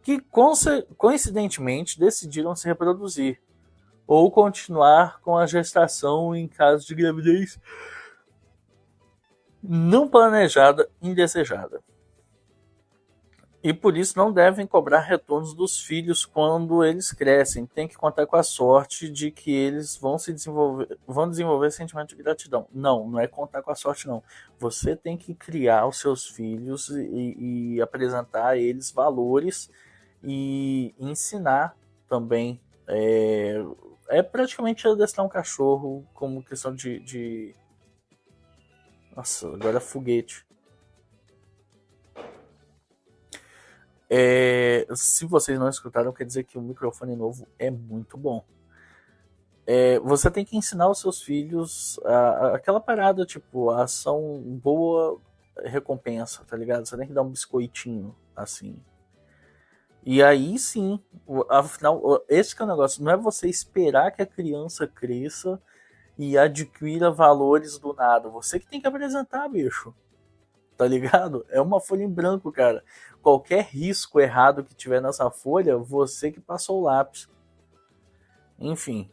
Que 0.01 0.23
coincidentemente 0.97 1.99
decidiram 1.99 2.55
se 2.55 2.65
reproduzir 2.65 3.41
ou 4.05 4.31
continuar 4.31 5.19
com 5.19 5.37
a 5.37 5.45
gestação 5.45 6.33
em 6.33 6.47
caso 6.47 6.87
de 6.87 6.95
gravidez 6.95 7.59
não 9.61 10.07
planejada, 10.07 10.89
indesejada 11.01 11.83
e 13.67 13.73
por 13.73 13.97
isso 13.97 14.17
não 14.17 14.31
devem 14.31 14.65
cobrar 14.65 15.01
retornos 15.01 15.53
dos 15.53 15.77
filhos 15.77 16.25
quando 16.25 16.85
eles 16.85 17.11
crescem. 17.11 17.65
Tem 17.65 17.85
que 17.85 17.97
contar 17.97 18.25
com 18.25 18.37
a 18.37 18.41
sorte 18.41 19.09
de 19.09 19.29
que 19.29 19.51
eles 19.53 19.97
vão 19.97 20.17
se 20.17 20.31
desenvolver, 20.31 20.97
vão 21.05 21.29
desenvolver 21.29 21.69
sentimento 21.71 22.15
de 22.15 22.23
gratidão. 22.23 22.65
Não, 22.73 23.09
não 23.09 23.19
é 23.19 23.27
contar 23.27 23.61
com 23.61 23.69
a 23.69 23.75
sorte 23.75 24.07
não. 24.07 24.23
Você 24.57 24.95
tem 24.95 25.17
que 25.17 25.35
criar 25.35 25.85
os 25.85 25.99
seus 25.99 26.25
filhos 26.27 26.87
e, 26.87 27.73
e 27.75 27.81
apresentar 27.81 28.47
a 28.47 28.57
eles 28.57 28.89
valores 28.89 29.69
e 30.23 30.95
ensinar 30.97 31.75
também. 32.07 32.61
É, 32.87 33.61
é 34.07 34.23
praticamente 34.23 34.87
adestrar 34.87 35.25
um 35.25 35.29
cachorro 35.29 36.07
como 36.13 36.41
questão 36.41 36.73
de, 36.73 37.01
de... 37.01 37.53
Nossa, 39.13 39.45
agora 39.49 39.75
é 39.75 39.81
foguete 39.81 40.46
É, 44.09 44.87
se 44.95 45.25
vocês 45.25 45.59
não 45.59 45.67
escutaram, 45.67 46.13
quer 46.13 46.25
dizer 46.25 46.43
que 46.43 46.57
o 46.57 46.61
microfone 46.61 47.15
novo 47.15 47.47
é 47.59 47.69
muito 47.69 48.17
bom. 48.17 48.43
É, 49.65 49.99
você 49.99 50.31
tem 50.31 50.45
que 50.45 50.55
ensinar 50.55 50.89
os 50.89 50.99
seus 50.99 51.21
filhos 51.21 51.99
a, 52.05 52.17
a, 52.17 52.55
aquela 52.55 52.79
parada, 52.79 53.25
tipo, 53.25 53.69
a 53.69 53.83
ação 53.83 54.41
boa 54.45 55.19
recompensa, 55.63 56.45
tá 56.45 56.55
ligado? 56.55 56.85
Você 56.85 56.95
tem 56.95 57.07
que 57.07 57.13
dar 57.13 57.23
um 57.23 57.29
biscoitinho, 57.29 58.15
assim. 58.33 58.79
E 60.05 60.23
aí 60.23 60.57
sim, 60.57 61.03
afinal, 61.49 62.23
esse 62.29 62.55
que 62.55 62.61
é 62.61 62.65
o 62.65 62.67
negócio, 62.67 63.03
não 63.03 63.11
é 63.11 63.17
você 63.17 63.49
esperar 63.49 64.11
que 64.11 64.21
a 64.21 64.25
criança 64.25 64.87
cresça 64.87 65.61
e 66.17 66.37
adquira 66.37 67.11
valores 67.11 67.77
do 67.77 67.93
nada. 67.93 68.29
Você 68.29 68.57
que 68.57 68.67
tem 68.67 68.79
que 68.79 68.87
apresentar, 68.87 69.49
bicho 69.49 69.93
tá 70.77 70.85
ligado? 70.87 71.45
É 71.49 71.59
uma 71.59 71.81
folha 71.81 72.03
em 72.03 72.09
branco, 72.09 72.51
cara. 72.51 72.83
Qualquer 73.21 73.65
risco 73.65 74.19
errado 74.19 74.63
que 74.63 74.75
tiver 74.75 75.01
nessa 75.01 75.29
folha, 75.31 75.77
você 75.77 76.31
que 76.31 76.39
passou 76.39 76.79
o 76.79 76.83
lápis. 76.83 77.27
Enfim. 78.59 79.09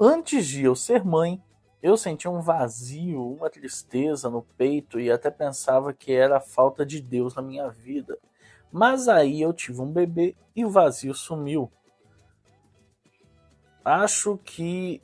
Antes 0.00 0.46
de 0.46 0.64
eu 0.64 0.74
ser 0.74 1.04
mãe, 1.04 1.42
eu 1.82 1.96
sentia 1.96 2.30
um 2.30 2.40
vazio, 2.40 3.34
uma 3.34 3.50
tristeza 3.50 4.30
no 4.30 4.42
peito 4.42 4.98
e 4.98 5.10
até 5.10 5.30
pensava 5.30 5.92
que 5.92 6.12
era 6.12 6.38
a 6.38 6.40
falta 6.40 6.84
de 6.84 7.00
Deus 7.00 7.34
na 7.34 7.42
minha 7.42 7.68
vida. 7.68 8.18
Mas 8.72 9.06
aí 9.06 9.40
eu 9.40 9.52
tive 9.52 9.80
um 9.80 9.92
bebê 9.92 10.34
e 10.56 10.64
o 10.64 10.70
vazio 10.70 11.14
sumiu. 11.14 11.70
Acho 13.84 14.36
que 14.38 15.02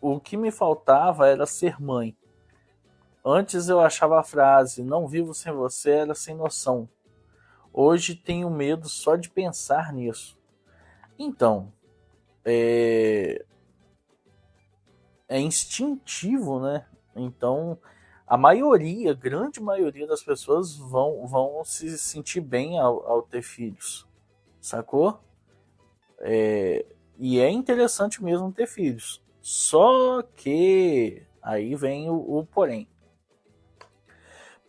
o 0.00 0.18
que 0.18 0.36
me 0.36 0.50
faltava 0.50 1.28
era 1.28 1.44
ser 1.46 1.80
mãe 1.80 2.16
Antes 3.24 3.68
eu 3.68 3.80
achava 3.80 4.18
a 4.18 4.22
frase 4.24 4.82
não 4.82 5.06
vivo 5.06 5.34
sem 5.34 5.52
você 5.52 5.90
era 5.90 6.14
sem 6.14 6.34
noção. 6.34 6.88
Hoje 7.72 8.14
tenho 8.14 8.48
medo 8.50 8.88
só 8.88 9.14
de 9.14 9.28
pensar 9.28 9.92
nisso. 9.92 10.38
Então, 11.18 11.70
é, 12.44 13.44
é 15.28 15.38
instintivo, 15.38 16.60
né? 16.60 16.86
Então, 17.14 17.78
a 18.26 18.38
maioria, 18.38 19.12
grande 19.12 19.60
maioria 19.60 20.06
das 20.06 20.22
pessoas 20.22 20.76
vão, 20.76 21.26
vão 21.26 21.62
se 21.64 21.98
sentir 21.98 22.40
bem 22.40 22.78
ao, 22.78 23.06
ao 23.06 23.22
ter 23.22 23.42
filhos, 23.42 24.08
sacou? 24.60 25.20
É, 26.20 26.86
e 27.18 27.38
é 27.38 27.50
interessante 27.50 28.24
mesmo 28.24 28.50
ter 28.50 28.66
filhos. 28.66 29.22
Só 29.42 30.22
que 30.22 31.22
aí 31.42 31.74
vem 31.74 32.08
o, 32.08 32.38
o 32.38 32.46
porém 32.46 32.88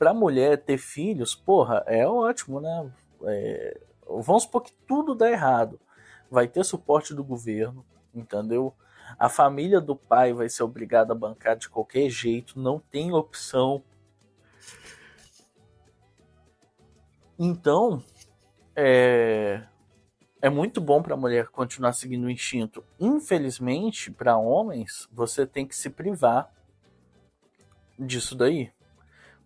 pra 0.01 0.15
mulher 0.15 0.57
ter 0.57 0.79
filhos, 0.79 1.35
porra, 1.35 1.83
é 1.85 2.07
ótimo, 2.07 2.59
né? 2.59 2.91
É, 3.23 3.79
vamos 4.07 4.41
supor 4.41 4.63
que 4.63 4.73
tudo 4.87 5.13
dá 5.13 5.29
errado. 5.29 5.79
Vai 6.27 6.47
ter 6.47 6.65
suporte 6.65 7.13
do 7.13 7.23
governo, 7.23 7.85
entendeu? 8.11 8.73
A 9.19 9.29
família 9.29 9.79
do 9.79 9.95
pai 9.95 10.33
vai 10.33 10.49
ser 10.49 10.63
obrigada 10.63 11.13
a 11.13 11.15
bancar 11.15 11.55
de 11.55 11.69
qualquer 11.69 12.09
jeito, 12.09 12.59
não 12.59 12.79
tem 12.79 13.13
opção. 13.13 13.83
Então, 17.37 18.03
é, 18.75 19.61
é 20.41 20.49
muito 20.49 20.81
bom 20.81 21.03
para 21.03 21.13
a 21.13 21.17
mulher 21.17 21.49
continuar 21.49 21.93
seguindo 21.93 22.23
o 22.23 22.31
instinto. 22.31 22.83
Infelizmente, 22.99 24.09
para 24.09 24.35
homens, 24.35 25.07
você 25.11 25.45
tem 25.45 25.63
que 25.63 25.75
se 25.75 25.91
privar 25.91 26.51
disso 27.99 28.33
daí 28.33 28.71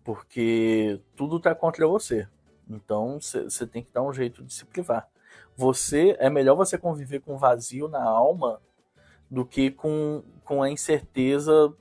porque 0.06 1.00
tudo 1.16 1.38
está 1.38 1.52
contra 1.52 1.84
você. 1.84 2.28
Então 2.70 3.18
você 3.20 3.66
tem 3.66 3.82
que 3.82 3.90
dar 3.92 4.02
um 4.02 4.12
jeito 4.12 4.44
de 4.44 4.54
se 4.54 4.64
privar. 4.64 5.08
Você 5.56 6.16
é 6.20 6.30
melhor 6.30 6.54
você 6.54 6.78
conviver 6.78 7.18
com 7.18 7.36
vazio 7.36 7.88
na 7.88 8.04
alma 8.04 8.62
do 9.28 9.44
que 9.44 9.68
com, 9.68 10.22
com 10.44 10.62
a 10.62 10.70
incerteza, 10.70 11.74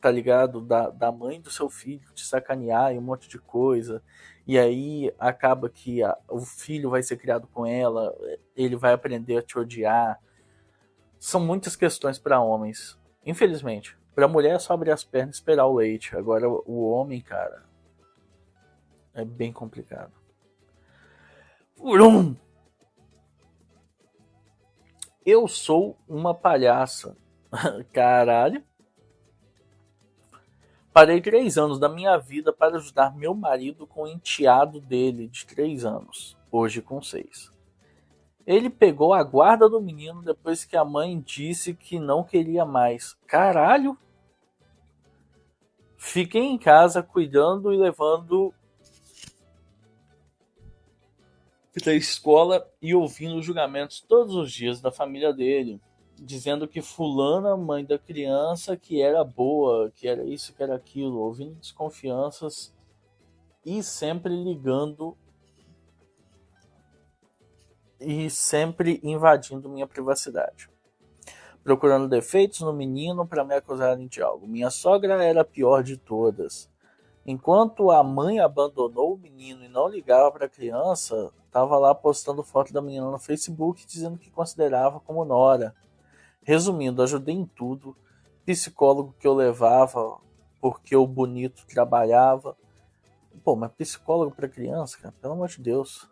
tá 0.00 0.10
ligado? 0.10 0.62
Da, 0.62 0.88
da 0.88 1.12
mãe 1.12 1.42
do 1.42 1.50
seu 1.50 1.68
filho 1.68 2.10
te 2.14 2.24
sacanear 2.24 2.94
e 2.94 2.98
um 2.98 3.02
monte 3.02 3.28
de 3.28 3.38
coisa. 3.38 4.02
E 4.46 4.58
aí 4.58 5.12
acaba 5.18 5.68
que 5.68 6.02
a, 6.02 6.16
o 6.26 6.40
filho 6.40 6.88
vai 6.88 7.02
ser 7.02 7.18
criado 7.18 7.46
com 7.48 7.66
ela, 7.66 8.16
ele 8.56 8.76
vai 8.76 8.94
aprender 8.94 9.36
a 9.36 9.42
te 9.42 9.58
odiar. 9.58 10.18
São 11.18 11.38
muitas 11.38 11.76
questões 11.76 12.18
para 12.18 12.40
homens, 12.40 12.98
infelizmente. 13.26 13.97
Pra 14.18 14.26
mulher 14.26 14.56
é 14.56 14.58
só 14.58 14.72
abrir 14.72 14.90
as 14.90 15.04
pernas 15.04 15.36
e 15.36 15.38
esperar 15.38 15.66
o 15.66 15.76
leite. 15.76 16.16
Agora 16.16 16.48
o 16.48 16.90
homem, 16.90 17.20
cara, 17.20 17.62
é 19.14 19.24
bem 19.24 19.52
complicado. 19.52 20.12
Furum! 21.76 22.34
Eu 25.24 25.46
sou 25.46 25.96
uma 26.08 26.34
palhaça. 26.34 27.16
Caralho. 27.94 28.60
Parei 30.92 31.20
três 31.20 31.56
anos 31.56 31.78
da 31.78 31.88
minha 31.88 32.16
vida 32.16 32.52
para 32.52 32.76
ajudar 32.78 33.14
meu 33.14 33.32
marido 33.34 33.86
com 33.86 34.02
o 34.02 34.08
enteado 34.08 34.80
dele 34.80 35.28
de 35.28 35.46
três 35.46 35.84
anos, 35.84 36.36
hoje 36.50 36.82
com 36.82 37.00
seis. 37.00 37.52
Ele 38.44 38.68
pegou 38.68 39.14
a 39.14 39.22
guarda 39.22 39.68
do 39.68 39.80
menino 39.80 40.22
depois 40.22 40.64
que 40.64 40.76
a 40.76 40.84
mãe 40.84 41.20
disse 41.20 41.72
que 41.72 42.00
não 42.00 42.24
queria 42.24 42.64
mais. 42.64 43.14
Caralho! 43.24 43.96
Fiquei 45.98 46.42
em 46.42 46.56
casa 46.56 47.02
cuidando 47.02 47.74
e 47.74 47.76
levando 47.76 48.54
da 51.84 51.92
escola 51.92 52.68
e 52.80 52.94
ouvindo 52.94 53.36
os 53.36 53.44
julgamentos 53.44 54.00
todos 54.00 54.34
os 54.34 54.50
dias 54.50 54.80
da 54.80 54.90
família 54.92 55.32
dele, 55.32 55.80
dizendo 56.14 56.66
que 56.66 56.80
fulana, 56.80 57.56
mãe 57.56 57.84
da 57.84 57.98
criança, 57.98 58.76
que 58.76 59.02
era 59.02 59.22
boa, 59.24 59.90
que 59.94 60.08
era 60.08 60.24
isso, 60.24 60.54
que 60.54 60.62
era 60.62 60.76
aquilo, 60.76 61.18
ouvindo 61.18 61.54
desconfianças 61.56 62.74
e 63.66 63.82
sempre 63.82 64.34
ligando 64.34 65.16
e 68.00 68.30
sempre 68.30 69.00
invadindo 69.02 69.68
minha 69.68 69.86
privacidade 69.86 70.70
procurando 71.68 72.08
defeitos 72.08 72.60
no 72.60 72.72
menino 72.72 73.26
para 73.26 73.44
me 73.44 73.54
acusarem 73.54 74.06
de 74.06 74.22
algo. 74.22 74.48
Minha 74.48 74.70
sogra 74.70 75.22
era 75.22 75.42
a 75.42 75.44
pior 75.44 75.82
de 75.82 75.98
todas. 75.98 76.66
Enquanto 77.26 77.90
a 77.90 78.02
mãe 78.02 78.40
abandonou 78.40 79.12
o 79.12 79.18
menino 79.18 79.62
e 79.62 79.68
não 79.68 79.86
ligava 79.86 80.32
para 80.32 80.46
a 80.46 80.48
criança, 80.48 81.30
estava 81.44 81.76
lá 81.76 81.94
postando 81.94 82.42
foto 82.42 82.72
da 82.72 82.80
menina 82.80 83.10
no 83.10 83.18
Facebook 83.18 83.84
dizendo 83.86 84.16
que 84.16 84.30
considerava 84.30 84.98
como 85.00 85.26
nora. 85.26 85.74
Resumindo, 86.42 87.02
ajudei 87.02 87.34
em 87.34 87.44
tudo. 87.44 87.94
Psicólogo 88.46 89.14
que 89.20 89.28
eu 89.28 89.34
levava 89.34 90.16
porque 90.62 90.96
o 90.96 91.06
bonito 91.06 91.66
trabalhava. 91.66 92.56
Pô, 93.44 93.54
mas 93.54 93.72
psicólogo 93.72 94.34
para 94.34 94.48
criança, 94.48 94.96
cara, 94.96 95.14
pelo 95.20 95.34
amor 95.34 95.48
de 95.48 95.60
Deus. 95.60 96.08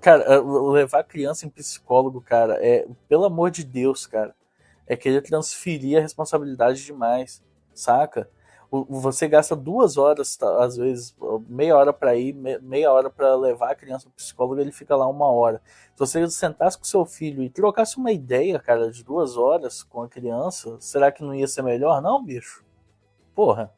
Cara, 0.00 0.40
levar 0.40 1.04
criança 1.04 1.46
em 1.46 1.50
psicólogo, 1.50 2.20
cara, 2.20 2.54
é, 2.64 2.86
pelo 3.08 3.24
amor 3.24 3.50
de 3.50 3.62
Deus, 3.64 4.06
cara, 4.06 4.34
é 4.86 4.96
querer 4.96 5.22
transferir 5.22 5.98
a 5.98 6.00
responsabilidade 6.00 6.84
demais, 6.84 7.42
saca? 7.72 8.28
Você 8.88 9.28
gasta 9.28 9.54
duas 9.54 9.96
horas, 9.96 10.36
tá, 10.36 10.64
às 10.64 10.76
vezes, 10.76 11.14
meia 11.48 11.76
hora 11.76 11.92
para 11.92 12.16
ir, 12.16 12.32
meia 12.60 12.90
hora 12.92 13.08
para 13.08 13.36
levar 13.36 13.70
a 13.70 13.74
criança 13.76 14.06
pro 14.08 14.16
psicólogo, 14.16 14.60
ele 14.60 14.72
fica 14.72 14.96
lá 14.96 15.06
uma 15.06 15.30
hora. 15.30 15.62
Se 15.94 16.00
você 16.00 16.28
sentasse 16.28 16.76
com 16.76 16.84
seu 16.84 17.04
filho 17.06 17.40
e 17.42 17.48
trocasse 17.48 17.96
uma 17.96 18.10
ideia, 18.10 18.58
cara, 18.58 18.90
de 18.90 19.04
duas 19.04 19.36
horas 19.36 19.84
com 19.84 20.02
a 20.02 20.08
criança, 20.08 20.76
será 20.80 21.12
que 21.12 21.22
não 21.22 21.32
ia 21.32 21.46
ser 21.46 21.62
melhor, 21.62 22.02
não, 22.02 22.24
bicho? 22.24 22.64
Porra. 23.32 23.72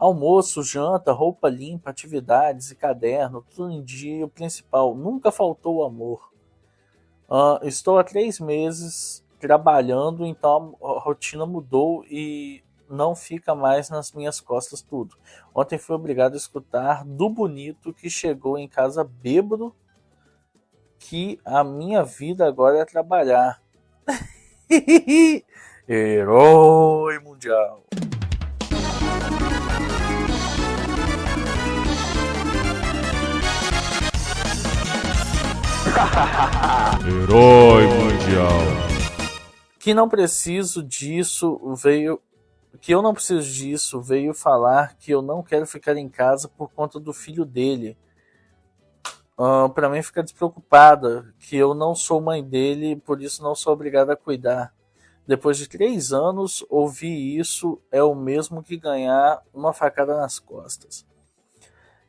Almoço, 0.00 0.62
janta, 0.62 1.10
roupa 1.10 1.48
limpa, 1.48 1.90
atividades 1.90 2.70
e 2.70 2.76
caderno, 2.76 3.44
tudo 3.54 3.72
em 3.72 3.82
dia. 3.82 4.24
O 4.24 4.28
principal, 4.28 4.94
nunca 4.94 5.32
faltou 5.32 5.84
amor. 5.84 6.32
Uh, 7.28 7.66
estou 7.66 7.98
há 7.98 8.04
três 8.04 8.38
meses 8.38 9.24
trabalhando, 9.40 10.24
então 10.24 10.76
a 10.80 11.00
rotina 11.00 11.44
mudou 11.44 12.04
e 12.04 12.62
não 12.88 13.16
fica 13.16 13.56
mais 13.56 13.90
nas 13.90 14.12
minhas 14.12 14.40
costas 14.40 14.82
tudo. 14.82 15.16
Ontem 15.52 15.78
fui 15.78 15.96
obrigado 15.96 16.34
a 16.34 16.38
escutar 16.38 17.04
do 17.04 17.28
bonito 17.28 17.92
que 17.92 18.08
chegou 18.08 18.56
em 18.56 18.68
casa 18.68 19.02
bêbado 19.02 19.74
que 20.98 21.40
a 21.44 21.64
minha 21.64 22.04
vida 22.04 22.46
agora 22.46 22.78
é 22.78 22.84
trabalhar. 22.84 23.60
Herói 25.88 27.18
mundial. 27.18 27.82
Herói 37.06 37.86
mundial. 37.86 38.60
Que 39.78 39.92
não 39.92 40.08
preciso 40.08 40.82
disso 40.82 41.58
veio 41.74 42.20
que 42.80 42.94
eu 42.94 43.02
não 43.02 43.12
preciso 43.12 43.50
disso 43.50 44.00
veio 44.00 44.32
falar 44.32 44.94
que 44.96 45.10
eu 45.10 45.20
não 45.20 45.42
quero 45.42 45.66
ficar 45.66 45.96
em 45.96 46.08
casa 46.08 46.48
por 46.48 46.70
conta 46.70 47.00
do 47.00 47.12
filho 47.12 47.44
dele. 47.44 47.96
Uh, 49.36 49.64
ah, 49.64 49.68
para 49.68 49.88
mim 49.88 50.02
ficar 50.02 50.22
despreocupada 50.22 51.32
que 51.38 51.56
eu 51.56 51.74
não 51.74 51.94
sou 51.94 52.20
mãe 52.20 52.44
dele, 52.44 52.96
por 52.96 53.20
isso 53.22 53.42
não 53.42 53.54
sou 53.54 53.72
obrigada 53.72 54.12
a 54.12 54.16
cuidar. 54.16 54.72
Depois 55.26 55.58
de 55.58 55.68
três 55.68 56.12
anos, 56.12 56.64
ouvir 56.68 57.38
isso 57.38 57.80
é 57.90 58.02
o 58.02 58.14
mesmo 58.14 58.62
que 58.62 58.76
ganhar 58.76 59.42
uma 59.52 59.72
facada 59.72 60.16
nas 60.16 60.38
costas. 60.38 61.07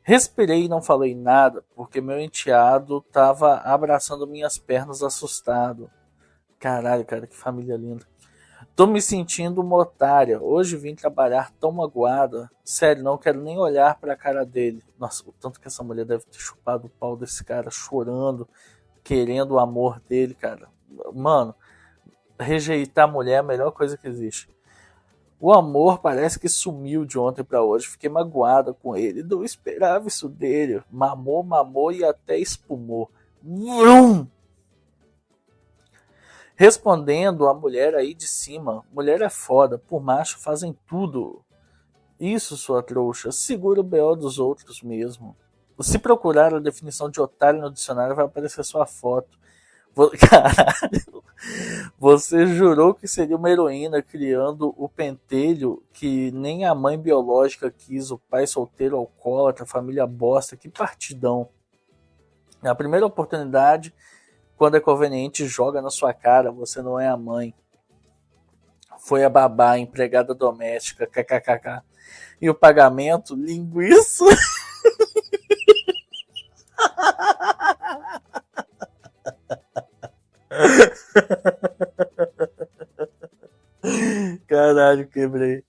Respirei 0.09 0.63
e 0.63 0.67
não 0.67 0.81
falei 0.81 1.13
nada, 1.13 1.63
porque 1.75 2.01
meu 2.01 2.19
enteado 2.19 2.97
estava 2.97 3.57
abraçando 3.57 4.25
minhas 4.25 4.57
pernas 4.57 5.03
assustado. 5.03 5.87
Caralho, 6.57 7.05
cara, 7.05 7.27
que 7.27 7.35
família 7.35 7.77
linda. 7.77 8.03
Tô 8.75 8.87
me 8.87 9.03
sentindo 9.03 9.61
uma 9.61 9.77
otária. 9.77 10.41
Hoje 10.41 10.75
vim 10.77 10.95
trabalhar 10.95 11.51
tão 11.59 11.71
magoada. 11.71 12.49
Sério, 12.65 13.03
não 13.03 13.19
quero 13.19 13.39
nem 13.39 13.59
olhar 13.59 13.99
para 13.99 14.13
a 14.13 14.17
cara 14.17 14.43
dele. 14.43 14.83
Nossa, 14.97 15.29
o 15.29 15.31
tanto 15.31 15.61
que 15.61 15.67
essa 15.67 15.83
mulher 15.83 16.05
deve 16.05 16.25
ter 16.25 16.39
chupado 16.39 16.87
o 16.87 16.89
pau 16.89 17.15
desse 17.15 17.43
cara, 17.43 17.69
chorando, 17.69 18.49
querendo 19.03 19.51
o 19.51 19.59
amor 19.59 20.01
dele, 20.09 20.33
cara. 20.33 20.69
Mano, 21.13 21.53
rejeitar 22.39 23.07
a 23.07 23.11
mulher 23.11 23.33
é 23.33 23.37
a 23.37 23.43
melhor 23.43 23.69
coisa 23.69 23.95
que 23.95 24.07
existe. 24.07 24.49
O 25.39 25.53
amor 25.53 25.99
parece 25.99 26.37
que 26.37 26.49
sumiu 26.49 27.05
de 27.05 27.17
ontem 27.17 27.43
para 27.43 27.63
hoje. 27.63 27.87
Fiquei 27.87 28.09
magoada 28.09 28.73
com 28.73 28.97
ele. 28.97 29.23
Não 29.23 29.43
esperava 29.43 30.07
isso 30.07 30.27
dele. 30.27 30.83
Mamou, 30.91 31.41
mamou 31.43 31.91
e 31.91 32.03
até 32.03 32.37
espumou. 32.37 33.09
Vrum! 33.41 34.27
Respondendo 36.55 37.47
a 37.47 37.53
mulher 37.53 37.95
aí 37.95 38.13
de 38.13 38.27
cima: 38.27 38.83
mulher 38.91 39.21
é 39.21 39.29
foda, 39.29 39.77
por 39.77 40.03
macho 40.03 40.37
fazem 40.37 40.77
tudo. 40.85 41.41
Isso, 42.19 42.57
sua 42.57 42.83
trouxa, 42.83 43.31
segura 43.31 43.79
o 43.79 43.83
BO 43.83 44.13
dos 44.17 44.39
outros 44.39 44.83
mesmo. 44.83 45.37
Se 45.79 45.97
procurar 45.97 46.53
a 46.53 46.59
definição 46.59 47.09
de 47.09 47.21
otário 47.21 47.61
no 47.61 47.71
dicionário, 47.71 48.13
vai 48.13 48.25
aparecer 48.25 48.65
sua 48.65 48.85
foto. 48.85 49.38
Caralho. 50.29 51.23
Você 51.97 52.47
jurou 52.47 52.93
que 52.93 53.07
seria 53.07 53.35
uma 53.35 53.49
heroína 53.49 54.01
criando 54.01 54.73
o 54.77 54.87
pentelho 54.87 55.83
que 55.91 56.31
nem 56.31 56.65
a 56.65 56.73
mãe 56.73 56.97
biológica 56.97 57.71
quis, 57.71 58.11
o 58.11 58.17
pai 58.17 58.47
solteiro 58.47 58.97
alcoólatra, 58.97 59.65
família 59.65 60.05
bosta, 60.05 60.55
que 60.55 60.69
partidão. 60.69 61.49
Na 62.61 62.75
primeira 62.75 63.05
oportunidade, 63.05 63.93
quando 64.57 64.75
é 64.75 64.79
conveniente, 64.79 65.45
joga 65.45 65.81
na 65.81 65.89
sua 65.89 66.13
cara, 66.13 66.51
você 66.51 66.81
não 66.81 66.99
é 66.99 67.07
a 67.07 67.17
mãe. 67.17 67.53
Foi 68.99 69.23
a 69.23 69.29
babá, 69.29 69.71
a 69.71 69.79
empregada 69.79 70.33
doméstica, 70.33 71.07
kkkk. 71.07 71.81
E 72.41 72.49
o 72.49 72.55
pagamento, 72.55 73.35
linguiça. 73.35 74.25
Caralho, 84.47 85.07
quebrei. 85.07 85.63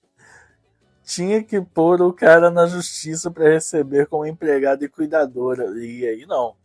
Tinha 1.05 1.43
que 1.43 1.61
pôr 1.61 2.01
o 2.03 2.13
cara 2.13 2.51
na 2.51 2.67
justiça 2.67 3.31
para 3.31 3.51
receber 3.51 4.07
como 4.07 4.27
empregada 4.27 4.85
e 4.85 4.89
cuidadora. 4.89 5.67
E 5.79 6.07
aí 6.07 6.27
não. 6.27 6.57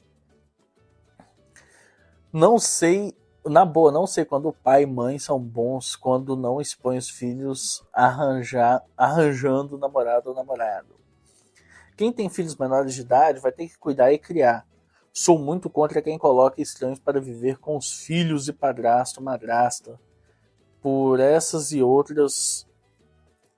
Não 2.31 2.59
sei, 2.59 3.15
na 3.45 3.63
boa, 3.63 3.91
não 3.91 4.05
sei 4.05 4.25
quando 4.25 4.51
pai 4.51 4.83
e 4.83 4.85
mãe 4.85 5.17
são 5.17 5.39
bons 5.39 5.95
quando 5.95 6.35
não 6.35 6.59
expõe 6.59 6.97
os 6.97 7.09
filhos 7.09 7.83
arranjar, 7.93 8.83
arranjando 8.97 9.77
namorado 9.77 10.29
ou 10.29 10.35
namorado. 10.35 10.95
Quem 11.95 12.11
tem 12.11 12.29
filhos 12.29 12.57
menores 12.57 12.93
de 12.93 13.01
idade 13.01 13.39
vai 13.39 13.53
ter 13.53 13.69
que 13.69 13.77
cuidar 13.77 14.11
e 14.11 14.19
criar. 14.19 14.67
Sou 15.17 15.39
muito 15.39 15.69
contra 15.69 16.01
quem 16.01 16.17
coloca 16.17 16.61
estranhos 16.61 16.99
para 16.99 17.21
viver 17.21 17.57
com 17.57 17.77
os 17.77 18.05
filhos 18.05 18.49
e 18.49 18.53
padrasto, 18.53 19.23
madrasta. 19.23 19.97
Por 20.81 21.21
essas 21.21 21.71
e 21.71 21.81
outras 21.81 22.67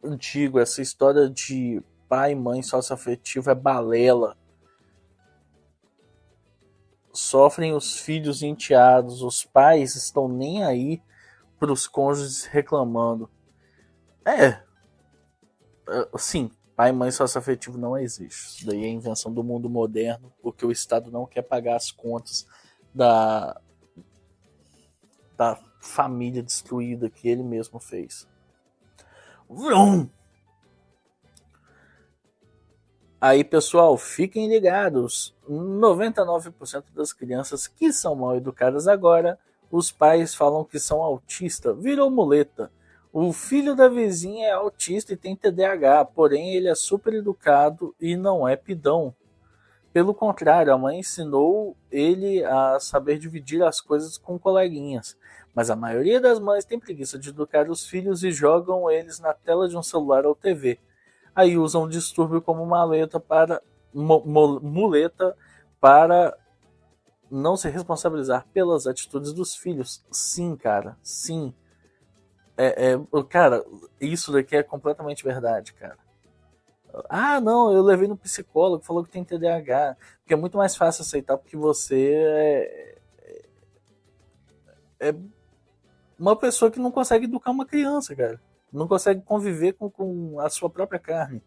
antigo, 0.04 0.60
essa 0.60 0.84
história 0.84 1.28
de 1.28 1.82
pai 2.08 2.34
e 2.34 2.36
mãe 2.36 2.62
sócio 2.62 2.94
afetivo 2.94 3.50
é 3.50 3.56
balela. 3.56 4.38
Sofrem 7.12 7.74
os 7.74 7.98
filhos 7.98 8.44
enteados, 8.44 9.24
os 9.24 9.44
pais 9.44 9.96
estão 9.96 10.28
nem 10.28 10.64
aí 10.64 11.02
para 11.60 11.74
os 11.74 11.88
cônjuges 11.88 12.46
reclamando. 12.46 13.28
É, 14.24 14.50
é 15.90 16.18
sim, 16.20 16.52
Pai 16.78 16.92
e 16.92 16.94
mãe 16.94 17.10
sócio-afetivo 17.10 17.76
não 17.76 17.98
existe. 17.98 18.58
Isso 18.60 18.68
daí 18.68 18.86
é 18.86 18.88
invenção 18.88 19.34
do 19.34 19.44
mundo 19.44 19.68
moderno, 19.68 20.32
porque 20.44 20.64
o 20.64 20.72
Estado 20.72 21.10
não 21.10 21.26
quer 21.26 21.42
pagar 21.42 21.76
as 21.76 21.90
contas 21.90 22.46
da, 22.94 23.60
da 25.36 25.60
família 25.82 26.44
destruída 26.44 27.10
que 27.10 27.28
ele 27.28 27.42
mesmo 27.42 27.80
fez. 27.80 28.28
Vrum! 29.50 30.08
Aí, 33.20 33.44
pessoal, 33.44 33.98
fiquem 33.98 34.48
ligados. 34.48 35.36
99% 35.50 36.84
das 36.94 37.12
crianças 37.12 37.66
que 37.66 37.92
são 37.92 38.14
mal 38.14 38.36
educadas 38.36 38.88
agora, 38.88 39.40
os 39.72 39.92
pais 39.92 40.36
falam 40.36 40.64
que 40.64 40.78
são 40.78 41.02
autistas, 41.02 41.76
virou 41.82 42.12
muleta. 42.12 42.72
O 43.12 43.32
filho 43.32 43.76
da 43.76 43.88
vizinha 43.88 44.48
é 44.48 44.52
autista 44.52 45.14
e 45.14 45.18
tem 45.18 45.36
TDAH, 45.36 46.06
porém 46.06 46.54
ele 46.54 46.68
é 46.68 46.76
super 46.76 47.14
educado 47.14 47.96
e 48.00 48.16
não 48.16 48.48
é 48.48 48.56
pidão. 48.56 49.16
Pelo 49.94 50.14
contrário, 50.14 50.72
a 50.72 50.78
mãe 50.78 51.00
ensinou 51.00 51.76
ele 51.90 52.44
a 52.44 52.80
saber 52.80 53.18
dividir 53.18 53.64
as 53.64 53.82
coisas 53.82 54.18
com 54.18 54.38
coleguinhas. 54.38 55.18
Mas 55.56 55.72
a 55.72 55.76
maioria 55.76 56.22
das 56.22 56.40
mães 56.40 56.66
tem 56.66 56.80
preguiça 56.80 57.18
de 57.18 57.30
educar 57.30 57.68
os 57.70 57.88
filhos 57.88 58.24
e 58.24 58.32
jogam 58.32 58.92
eles 58.92 59.20
na 59.20 59.34
tela 59.34 59.68
de 59.68 59.76
um 59.76 59.82
celular 59.82 60.26
ou 60.26 60.36
TV. 60.36 60.78
Aí 61.34 61.58
usam 61.58 61.84
o 61.84 61.90
distúrbio 61.90 62.42
como 62.42 62.66
maleta 62.66 63.20
para 63.20 63.62
muleta 63.94 65.36
para 65.80 66.38
não 67.32 67.58
se 67.58 67.70
responsabilizar 67.70 68.46
pelas 68.54 68.86
atitudes 68.86 69.34
dos 69.34 69.56
filhos. 69.56 70.06
Sim, 70.12 70.56
cara, 70.56 70.98
sim. 71.02 71.54
É, 72.58 72.94
é, 72.94 73.24
cara, 73.30 73.64
isso 74.02 74.32
daqui 74.32 74.56
é 74.56 74.64
completamente 74.64 75.24
verdade, 75.24 75.74
cara. 75.74 75.98
Ah, 77.08 77.40
não, 77.40 77.72
eu 77.72 77.84
levei 77.84 78.08
no 78.08 78.18
psicólogo, 78.18 78.84
falou 78.84 79.04
que 79.04 79.12
tem 79.12 79.24
TDAH. 79.24 79.96
Porque 80.20 80.34
é 80.34 80.38
muito 80.38 80.58
mais 80.58 80.76
fácil 80.76 81.04
aceitar 81.04 81.38
porque 81.38 81.56
você 81.56 82.14
é, 82.16 82.98
é, 85.00 85.10
é 85.10 85.16
uma 86.18 86.36
pessoa 86.36 86.72
que 86.72 86.80
não 86.80 86.92
consegue 86.92 87.26
educar 87.26 87.52
uma 87.52 87.66
criança, 87.66 88.16
cara. 88.16 88.42
Não 88.74 88.88
consegue 88.88 89.22
conviver 89.22 89.74
com, 89.74 89.90
com 89.90 90.40
a 90.40 90.50
sua 90.50 90.70
própria 90.70 91.00
carne. 91.00 91.44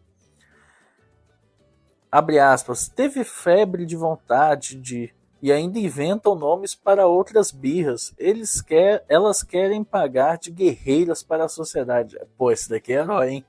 Abre 2.09 2.39
aspas. 2.39 2.87
Teve 2.87 3.23
febre 3.23 3.85
de 3.85 3.95
vontade 3.95 4.75
de 4.75 5.13
e 5.41 5.51
ainda 5.51 5.79
inventam 5.79 6.35
nomes 6.35 6.75
para 6.75 7.07
outras 7.07 7.51
birras. 7.51 8.13
Eles 8.17 8.61
quer, 8.61 9.03
elas 9.09 9.41
querem 9.41 9.83
pagar 9.83 10.37
de 10.37 10.51
guerreiras 10.51 11.23
para 11.23 11.45
a 11.45 11.49
sociedade. 11.49 12.17
Pô, 12.37 12.51
esse 12.51 12.69
daqui 12.69 12.93
é 12.93 12.97
herói, 12.97 13.29
hein? 13.29 13.45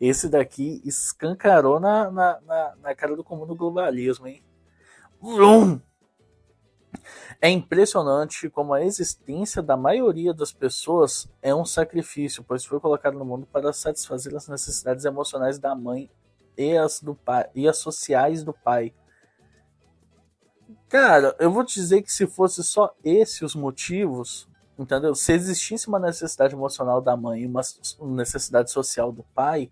Esse 0.00 0.28
daqui 0.28 0.80
escancarou 0.84 1.80
na, 1.80 2.10
na, 2.10 2.40
na, 2.40 2.74
na 2.82 2.94
cara 2.94 3.16
do 3.16 3.24
comum 3.24 3.46
do 3.46 3.54
globalismo, 3.54 4.26
hein? 4.26 4.42
Vrum! 5.20 5.80
É 7.40 7.48
impressionante 7.48 8.50
como 8.50 8.74
a 8.74 8.82
existência 8.84 9.62
da 9.62 9.76
maioria 9.76 10.34
das 10.34 10.52
pessoas 10.52 11.28
é 11.40 11.54
um 11.54 11.64
sacrifício, 11.64 12.44
pois 12.44 12.64
foi 12.64 12.80
colocado 12.80 13.18
no 13.18 13.24
mundo 13.24 13.46
para 13.46 13.72
satisfazer 13.72 14.34
as 14.34 14.48
necessidades 14.48 15.04
emocionais 15.04 15.58
da 15.58 15.74
mãe 15.74 16.10
e 16.56 16.76
as, 16.76 17.00
do 17.00 17.14
pai, 17.14 17.48
e 17.54 17.66
as 17.68 17.78
sociais 17.78 18.44
do 18.44 18.52
pai. 18.52 18.92
Cara, 20.90 21.36
eu 21.38 21.52
vou 21.52 21.64
te 21.64 21.74
dizer 21.74 22.02
que 22.02 22.12
se 22.12 22.26
fosse 22.26 22.64
só 22.64 22.92
esses 23.04 23.40
os 23.42 23.54
motivos, 23.54 24.48
entendeu? 24.76 25.14
Se 25.14 25.32
existisse 25.32 25.86
uma 25.86 26.00
necessidade 26.00 26.52
emocional 26.52 27.00
da 27.00 27.16
mãe 27.16 27.42
e 27.42 27.46
uma 27.46 27.60
necessidade 28.16 28.72
social 28.72 29.12
do 29.12 29.22
pai, 29.32 29.70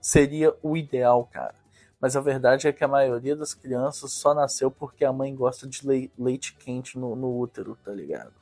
seria 0.00 0.54
o 0.62 0.76
ideal, 0.76 1.26
cara. 1.26 1.56
Mas 2.00 2.14
a 2.14 2.20
verdade 2.20 2.68
é 2.68 2.72
que 2.72 2.84
a 2.84 2.88
maioria 2.88 3.34
das 3.34 3.52
crianças 3.52 4.12
só 4.12 4.32
nasceu 4.32 4.70
porque 4.70 5.04
a 5.04 5.12
mãe 5.12 5.34
gosta 5.34 5.66
de 5.66 5.80
leite 6.16 6.54
quente 6.54 6.96
no, 6.96 7.16
no 7.16 7.36
útero, 7.36 7.76
tá 7.84 7.90
ligado? 7.90 8.32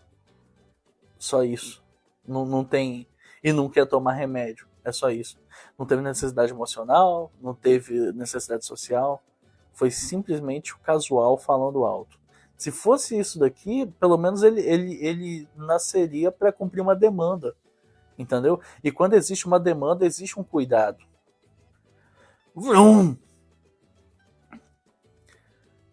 Só 1.19 1.43
isso. 1.43 1.83
Não, 2.29 2.45
não 2.45 2.63
tem. 2.63 3.09
E 3.43 3.55
não 3.55 3.71
quer 3.71 3.87
tomar 3.87 4.13
remédio. 4.13 4.67
É 4.85 4.93
só 4.93 5.09
isso. 5.11 5.41
Não 5.79 5.87
teve 5.87 6.03
necessidade 6.03 6.53
emocional, 6.53 7.33
não 7.41 7.55
teve 7.55 8.13
necessidade 8.13 8.67
social 8.67 9.23
foi 9.73 9.91
simplesmente 9.91 10.75
o 10.75 10.79
casual 10.79 11.37
falando 11.37 11.85
alto. 11.85 12.19
Se 12.57 12.71
fosse 12.71 13.19
isso 13.19 13.39
daqui, 13.39 13.87
pelo 13.99 14.17
menos 14.17 14.43
ele, 14.43 14.61
ele, 14.61 14.95
ele 15.05 15.49
nasceria 15.57 16.31
para 16.31 16.53
cumprir 16.53 16.81
uma 16.81 16.95
demanda. 16.95 17.57
Entendeu? 18.17 18.61
E 18.85 18.93
quando 18.93 19.15
existe 19.15 19.47
uma 19.47 19.59
demanda, 19.59 20.07
existe 20.07 20.39
um 20.39 20.45
cuidado. 20.45 21.05
Vrum! 22.55 23.17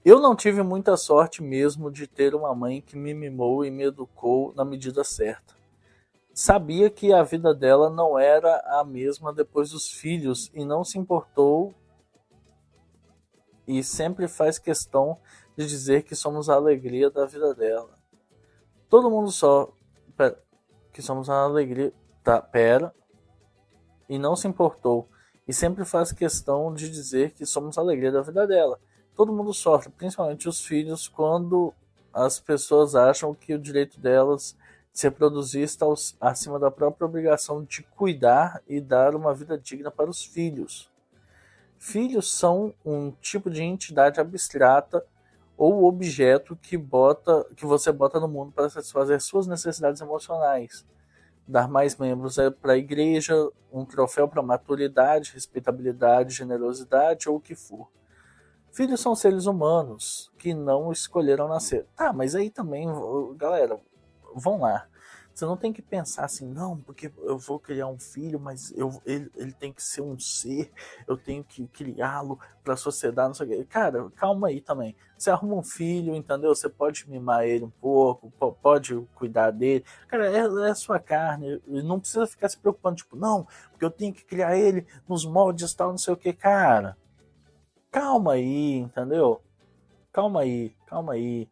Eu 0.04 0.20
não 0.20 0.36
tive 0.36 0.62
muita 0.62 0.96
sorte 0.96 1.42
mesmo 1.44 1.92
de 1.92 2.08
ter 2.08 2.34
uma 2.36 2.54
mãe 2.54 2.82
que 2.82 2.98
me 2.98 3.14
mimou 3.14 3.66
e 3.66 3.72
me 3.72 3.84
educou 3.84 4.54
na 4.56 4.64
medida 4.64 5.04
certa. 5.04 5.56
Sabia 6.34 6.90
que 6.90 7.12
a 7.12 7.22
vida 7.22 7.54
dela 7.54 7.90
não 7.90 8.18
era 8.18 8.62
a 8.80 8.84
mesma 8.84 9.34
depois 9.34 9.72
dos 9.72 9.92
filhos 9.92 10.50
e 10.54 10.64
não 10.64 10.84
se 10.84 10.98
importou 10.98 11.74
e 13.70 13.84
sempre 13.84 14.28
faz 14.28 14.58
questão 14.58 15.20
de 15.56 15.68
dizer 15.68 16.02
que 16.02 16.16
somos 16.16 16.50
a 16.50 16.56
alegria 16.56 17.12
da 17.12 17.28
vida 17.28 17.54
dela. 17.54 18.00
Todo 18.90 19.12
mundo 19.12 19.32
só. 19.32 19.72
Pera, 20.18 20.42
que 20.92 21.04
somos 21.04 21.30
a 21.30 21.44
alegria. 21.44 21.94
Tá, 22.24 22.42
pera. 22.42 22.92
E 24.10 24.18
não 24.18 24.36
se 24.36 24.48
importou. 24.48 25.08
E 25.48 25.54
sempre 25.54 25.86
faz 25.86 26.12
questão 26.12 26.74
de 26.74 26.90
dizer 26.90 27.34
que 27.34 27.46
somos 27.46 27.78
a 27.78 27.82
alegria 27.82 28.12
da 28.12 28.24
vida 28.24 28.48
dela. 28.48 28.80
Todo 29.16 29.32
mundo 29.32 29.54
sofre, 29.54 29.92
principalmente 29.92 30.50
os 30.50 30.66
filhos, 30.66 31.08
quando 31.08 31.72
as 32.12 32.40
pessoas 32.40 32.96
acham 32.96 33.36
que 33.36 33.54
o 33.54 33.60
direito 33.60 34.00
delas 34.00 34.58
de 34.92 35.00
se 35.00 35.08
reproduzir 35.08 35.62
está 35.62 35.86
acima 36.20 36.58
da 36.58 36.72
própria 36.72 37.06
obrigação 37.06 37.64
de 37.64 37.84
cuidar 37.84 38.64
e 38.68 38.82
dar 38.82 39.14
uma 39.14 39.32
vida 39.32 39.60
digna 39.60 39.92
para 39.92 40.10
os 40.10 40.26
filhos. 40.26 40.89
Filhos 41.80 42.38
são 42.38 42.74
um 42.86 43.10
tipo 43.22 43.50
de 43.50 43.64
entidade 43.64 44.20
abstrata 44.20 45.02
ou 45.58 45.86
objeto 45.86 46.54
que 46.58 46.78
bota 46.78 47.46
que 47.56 47.66
você 47.66 47.90
bota 47.90 48.20
no 48.20 48.28
mundo 48.28 48.52
para 48.52 48.70
satisfazer 48.70 49.22
suas 49.22 49.48
necessidades 49.48 50.02
emocionais. 50.02 50.86
Dar 51.48 51.70
mais 51.70 51.96
membros 51.96 52.38
é 52.38 52.52
para 52.52 52.74
a 52.74 52.78
igreja, 52.78 53.34
um 53.72 53.86
troféu 53.86 54.28
para 54.28 54.44
maturidade, 54.44 55.32
respeitabilidade, 55.34 56.36
generosidade 56.36 57.30
ou 57.30 57.38
o 57.38 57.42
que 57.42 57.56
for. 57.56 57.90
Filhos 58.74 59.00
são 59.00 59.16
seres 59.16 59.46
humanos 59.46 60.30
que 60.38 60.54
não 60.54 60.92
escolheram 60.92 61.48
nascer. 61.48 61.88
Tá, 61.96 62.12
mas 62.12 62.36
aí 62.36 62.50
também, 62.50 62.88
galera, 63.38 63.80
vão 64.36 64.60
lá. 64.60 64.86
Você 65.40 65.46
não 65.46 65.56
tem 65.56 65.72
que 65.72 65.82
pensar 65.82 66.26
assim, 66.26 66.46
não, 66.46 66.78
porque 66.78 67.10
eu 67.20 67.38
vou 67.38 67.58
criar 67.58 67.88
um 67.88 67.98
filho, 67.98 68.38
mas 68.38 68.74
eu, 68.76 69.02
ele, 69.06 69.32
ele 69.38 69.54
tem 69.54 69.72
que 69.72 69.82
ser 69.82 70.02
um 70.02 70.20
ser, 70.20 70.70
eu 71.08 71.16
tenho 71.16 71.46
que 71.46 71.66
criá-lo 71.68 72.38
para 72.62 72.74
a 72.74 72.78
sociedade, 72.78 73.30
não 73.30 73.34
sei 73.34 73.46
o 73.46 73.50
quê. 73.50 73.64
Cara, 73.70 74.10
calma 74.18 74.50
aí 74.50 74.60
também. 74.60 74.98
Você 75.18 75.32
arruma 75.32 75.56
um 75.56 75.64
filho, 75.64 76.14
entendeu? 76.14 76.54
Você 76.54 76.68
pode 76.68 77.10
mimar 77.10 77.46
ele 77.46 77.64
um 77.64 77.70
pouco, 77.70 78.30
pode 78.62 78.94
cuidar 79.16 79.52
dele. 79.52 79.86
Cara, 80.10 80.30
é, 80.30 80.70
é 80.70 80.74
sua 80.74 81.00
carne. 81.00 81.62
Não 81.66 82.02
precisa 82.02 82.28
ficar 82.28 82.50
se 82.50 82.58
preocupando, 82.58 82.98
tipo, 82.98 83.16
não, 83.16 83.48
porque 83.72 83.86
eu 83.86 83.92
tenho 83.92 84.14
que 84.14 84.26
criar 84.26 84.58
ele 84.58 84.86
nos 85.08 85.24
moldes 85.24 85.74
tal, 85.74 85.92
não 85.92 85.98
sei 85.98 86.14
o 86.14 86.18
que. 86.18 86.34
Cara, 86.34 86.98
calma 87.90 88.34
aí, 88.34 88.76
entendeu? 88.76 89.42
Calma 90.12 90.42
aí, 90.42 90.76
calma 90.86 91.14
aí 91.14 91.48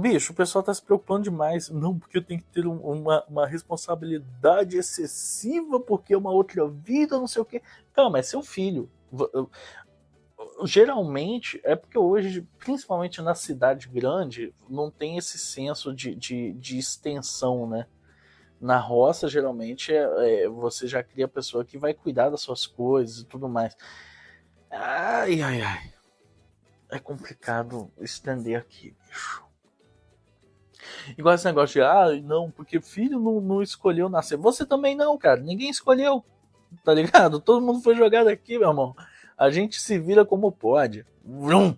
bicho, 0.00 0.32
o 0.32 0.36
pessoal 0.36 0.62
tá 0.62 0.72
se 0.72 0.82
preocupando 0.82 1.24
demais. 1.24 1.68
Não, 1.68 1.98
porque 1.98 2.18
eu 2.18 2.24
tenho 2.24 2.40
que 2.40 2.46
ter 2.46 2.66
uma, 2.66 3.24
uma 3.28 3.46
responsabilidade 3.46 4.76
excessiva, 4.76 5.78
porque 5.78 6.14
é 6.14 6.16
uma 6.18 6.32
outra 6.32 6.66
vida, 6.68 7.18
não 7.18 7.26
sei 7.26 7.42
o 7.42 7.44
quê. 7.44 7.62
Calma, 7.92 8.18
é 8.18 8.22
seu 8.22 8.42
filho. 8.42 8.90
Geralmente, 10.64 11.60
é 11.64 11.76
porque 11.76 11.98
hoje, 11.98 12.46
principalmente 12.58 13.20
na 13.22 13.34
cidade 13.34 13.88
grande, 13.88 14.54
não 14.68 14.90
tem 14.90 15.16
esse 15.16 15.38
senso 15.38 15.94
de, 15.94 16.14
de, 16.14 16.52
de 16.54 16.78
extensão, 16.78 17.68
né? 17.68 17.86
Na 18.60 18.78
roça, 18.78 19.28
geralmente, 19.28 19.92
é, 19.92 20.44
é, 20.44 20.48
você 20.48 20.86
já 20.86 21.02
cria 21.02 21.26
a 21.26 21.28
pessoa 21.28 21.64
que 21.64 21.76
vai 21.76 21.92
cuidar 21.92 22.30
das 22.30 22.40
suas 22.40 22.66
coisas 22.66 23.20
e 23.20 23.24
tudo 23.26 23.48
mais. 23.48 23.76
Ai, 24.70 25.42
ai, 25.42 25.60
ai. 25.60 25.92
É 26.90 26.98
complicado 26.98 27.90
estender 28.00 28.58
aqui, 28.58 28.96
bicho. 29.06 29.44
Igual 31.16 31.34
esse 31.34 31.44
negócio 31.44 31.74
de, 31.74 31.82
ah, 31.82 32.08
não, 32.22 32.50
porque 32.50 32.80
filho 32.80 33.18
não, 33.18 33.40
não 33.40 33.62
escolheu 33.62 34.08
nascer. 34.08 34.36
Você 34.36 34.64
também 34.64 34.94
não, 34.94 35.16
cara. 35.18 35.40
Ninguém 35.40 35.70
escolheu. 35.70 36.24
Tá 36.82 36.92
ligado? 36.94 37.40
Todo 37.40 37.64
mundo 37.64 37.80
foi 37.80 37.94
jogado 37.94 38.28
aqui, 38.28 38.58
meu 38.58 38.68
irmão. 38.68 38.96
A 39.36 39.50
gente 39.50 39.80
se 39.80 39.98
vira 39.98 40.24
como 40.24 40.50
pode. 40.50 41.06
Vrum. 41.24 41.76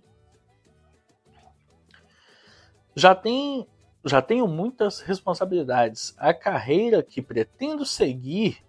Já 2.95 3.13
tem 3.13 3.67
já 4.05 4.21
tenho 4.21 4.47
muitas 4.47 5.01
responsabilidades. 5.01 6.15
A 6.17 6.33
carreira 6.33 7.03
que 7.03 7.21
pretendo 7.21 7.85
seguir 7.85 8.63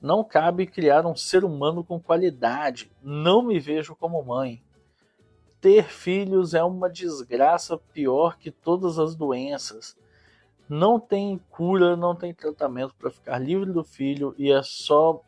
não 0.00 0.24
cabe 0.24 0.66
criar 0.66 1.04
um 1.04 1.14
ser 1.14 1.44
humano 1.44 1.84
com 1.84 2.00
qualidade. 2.00 2.90
Não 3.02 3.42
me 3.42 3.60
vejo 3.60 3.94
como 3.94 4.24
mãe 4.24 4.62
ter 5.60 5.84
filhos 5.84 6.54
é 6.54 6.62
uma 6.62 6.88
desgraça 6.88 7.76
pior 7.76 8.38
que 8.38 8.50
todas 8.50 8.98
as 8.98 9.14
doenças. 9.14 9.96
Não 10.68 10.98
tem 10.98 11.38
cura, 11.50 11.96
não 11.96 12.14
tem 12.14 12.32
tratamento 12.32 12.94
para 12.94 13.10
ficar 13.10 13.38
livre 13.38 13.72
do 13.72 13.84
filho 13.84 14.34
e 14.38 14.50
é 14.50 14.62
só 14.62 15.22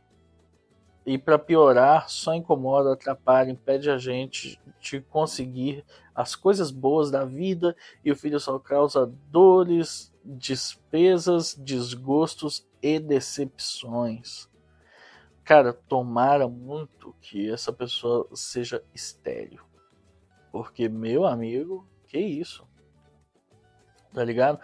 e 1.05 1.19
para 1.19 1.37
piorar, 1.37 2.09
só 2.09 2.33
incomoda, 2.33 2.93
atrapalha, 2.93 3.51
impede 3.51 3.91
a 3.91 3.99
gente 3.99 4.61
de 4.81 5.01
conseguir 5.01 5.85
as 6.15 6.37
coisas 6.37 6.71
boas 6.71 7.11
da 7.11 7.25
vida 7.25 7.75
e 8.05 8.13
o 8.13 8.17
filho 8.17 8.39
só 8.39 8.57
causa 8.59 9.13
dores, 9.29 10.15
despesas, 10.25 11.55
desgostos 11.55 12.65
e 12.81 13.01
decepções. 13.01 14.49
Cara, 15.45 15.73
tomara 15.73 16.47
muito 16.47 17.17
que 17.21 17.51
essa 17.51 17.73
pessoa 17.73 18.29
seja 18.33 18.81
estéreo. 18.95 19.72
Porque, 20.53 20.89
meu 20.89 21.25
amigo, 21.25 21.89
que 22.07 22.19
isso? 22.19 22.69
Tá 24.13 24.23
ligado? 24.23 24.61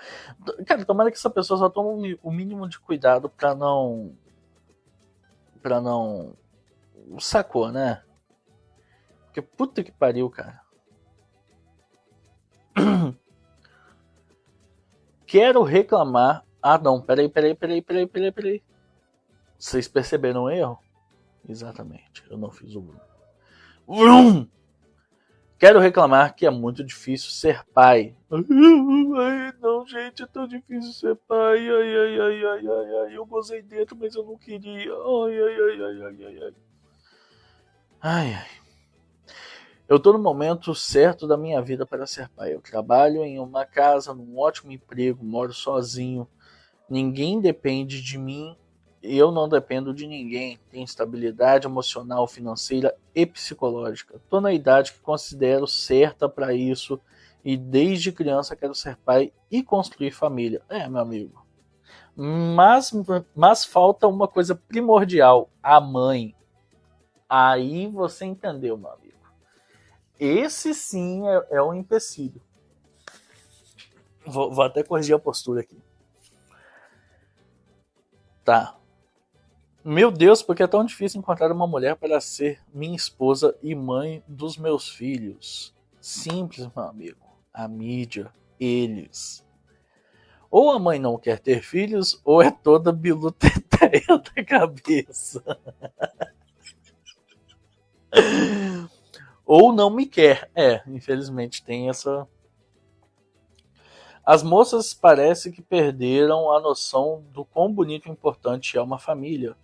Cara, 0.66 0.84
tomara 0.84 1.10
que 1.10 1.16
essa 1.16 1.30
pessoa 1.30 1.58
só 1.58 1.70
tome 1.70 2.18
o 2.22 2.30
mínimo 2.30 2.68
de 2.68 2.78
cuidado 2.78 3.30
pra 3.30 3.54
não. 3.54 4.14
pra 5.62 5.80
não. 5.80 6.36
Sacou, 7.18 7.72
né? 7.72 8.02
Porque 9.24 9.40
puta 9.40 9.82
que 9.82 9.90
pariu, 9.90 10.28
cara. 10.28 10.60
Quero 15.26 15.62
reclamar. 15.62 16.44
Ah, 16.62 16.76
não, 16.76 17.00
peraí, 17.00 17.30
peraí, 17.30 17.54
peraí, 17.54 17.80
peraí, 17.80 18.06
peraí, 18.06 18.32
peraí. 18.32 18.62
Vocês 19.58 19.88
perceberam 19.88 20.44
o 20.44 20.50
erro? 20.50 20.78
Exatamente, 21.48 22.22
eu 22.30 22.36
não 22.36 22.50
fiz 22.50 22.76
o. 22.76 22.94
Vrum! 23.86 24.46
Quero 25.58 25.80
reclamar 25.80 26.36
que 26.36 26.46
é 26.46 26.50
muito 26.50 26.84
difícil 26.84 27.30
ser 27.30 27.64
pai. 27.74 28.14
Ai, 28.30 29.52
não, 29.60 29.84
gente, 29.84 30.22
é 30.22 30.26
tão 30.26 30.46
difícil 30.46 30.92
ser 30.92 31.16
pai. 31.26 31.68
Ai, 31.68 31.96
ai, 31.96 32.20
ai, 32.20 32.44
ai, 32.44 32.66
ai, 32.68 32.94
ai. 33.06 33.16
Eu 33.16 33.26
gozei 33.26 33.60
dentro, 33.60 33.96
mas 33.96 34.14
eu 34.14 34.24
não 34.24 34.38
queria. 34.38 34.92
Ai, 34.92 35.42
ai, 35.42 35.60
ai, 35.60 35.82
ai, 35.82 36.02
ai, 36.02 36.24
ai, 36.24 36.42
ai. 36.44 36.54
Ai, 38.00 38.34
ai. 38.34 38.48
Eu 39.88 39.98
tô 39.98 40.12
no 40.12 40.18
momento 40.18 40.74
certo 40.76 41.26
da 41.26 41.36
minha 41.36 41.60
vida 41.60 41.84
para 41.84 42.06
ser 42.06 42.28
pai. 42.28 42.54
Eu 42.54 42.60
trabalho 42.60 43.24
em 43.24 43.40
uma 43.40 43.66
casa, 43.66 44.14
num 44.14 44.38
ótimo 44.38 44.70
emprego, 44.70 45.24
moro 45.24 45.52
sozinho. 45.52 46.28
Ninguém 46.88 47.40
depende 47.40 48.00
de 48.00 48.16
mim 48.16 48.56
eu 49.02 49.30
não 49.30 49.48
dependo 49.48 49.94
de 49.94 50.06
ninguém, 50.06 50.58
tenho 50.70 50.84
estabilidade 50.84 51.66
emocional, 51.66 52.26
financeira 52.26 52.94
e 53.14 53.24
psicológica. 53.24 54.16
Estou 54.16 54.40
na 54.40 54.52
idade 54.52 54.92
que 54.92 55.00
considero 55.00 55.66
certa 55.66 56.28
para 56.28 56.52
isso 56.52 57.00
e 57.44 57.56
desde 57.56 58.12
criança 58.12 58.56
quero 58.56 58.74
ser 58.74 58.96
pai 58.96 59.32
e 59.50 59.62
construir 59.62 60.10
família. 60.10 60.62
É, 60.68 60.88
meu 60.88 61.00
amigo. 61.00 61.46
Mas, 62.16 62.92
mas 63.34 63.64
falta 63.64 64.08
uma 64.08 64.26
coisa 64.26 64.54
primordial: 64.54 65.48
a 65.62 65.80
mãe. 65.80 66.34
Aí 67.28 67.86
você 67.86 68.24
entendeu, 68.24 68.76
meu 68.76 68.90
amigo. 68.90 69.08
Esse 70.18 70.74
sim 70.74 71.28
é, 71.28 71.46
é 71.50 71.62
um 71.62 71.72
empecilho. 71.72 72.42
Vou, 74.26 74.52
vou 74.52 74.64
até 74.64 74.82
corrigir 74.82 75.14
a 75.14 75.18
postura 75.18 75.60
aqui. 75.60 75.80
Tá, 78.44 78.77
meu 79.84 80.10
Deus, 80.10 80.42
porque 80.42 80.62
é 80.62 80.66
tão 80.66 80.84
difícil 80.84 81.20
encontrar 81.20 81.52
uma 81.52 81.66
mulher 81.66 81.94
para 81.96 82.20
ser 82.20 82.60
minha 82.74 82.96
esposa 82.96 83.56
e 83.62 83.74
mãe 83.74 84.22
dos 84.26 84.56
meus 84.56 84.88
filhos. 84.88 85.74
Simples, 86.00 86.68
meu 86.74 86.84
amigo. 86.84 87.26
A 87.54 87.68
mídia, 87.68 88.32
eles. 88.58 89.46
Ou 90.50 90.72
a 90.72 90.78
mãe 90.78 90.98
não 90.98 91.16
quer 91.16 91.38
ter 91.38 91.62
filhos, 91.62 92.20
ou 92.24 92.42
é 92.42 92.50
toda 92.50 92.90
biluteteia 92.90 94.02
da 94.34 94.44
cabeça. 94.44 95.42
ou 99.46 99.72
não 99.72 99.90
me 99.90 100.06
quer. 100.06 100.50
É, 100.54 100.82
infelizmente 100.88 101.62
tem 101.62 101.88
essa. 101.88 102.26
As 104.24 104.42
moças 104.42 104.92
parece 104.92 105.52
que 105.52 105.62
perderam 105.62 106.52
a 106.52 106.60
noção 106.60 107.24
do 107.32 107.44
quão 107.44 107.72
bonito 107.72 108.08
e 108.08 108.10
importante 108.10 108.76
é 108.76 108.82
uma 108.82 108.98
família 108.98 109.56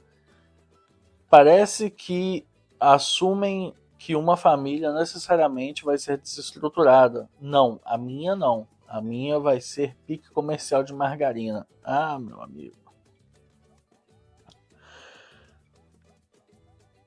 parece 1.28 1.90
que 1.90 2.46
assumem 2.78 3.74
que 3.98 4.14
uma 4.14 4.36
família 4.36 4.92
necessariamente 4.92 5.84
vai 5.84 5.96
ser 5.96 6.18
desestruturada. 6.18 7.28
Não, 7.40 7.80
a 7.84 7.96
minha 7.96 8.36
não. 8.36 8.68
A 8.86 9.00
minha 9.00 9.38
vai 9.40 9.60
ser 9.60 9.96
pique 10.06 10.30
comercial 10.30 10.84
de 10.84 10.92
margarina. 10.92 11.66
Ah, 11.82 12.18
meu 12.18 12.42
amigo. 12.42 12.76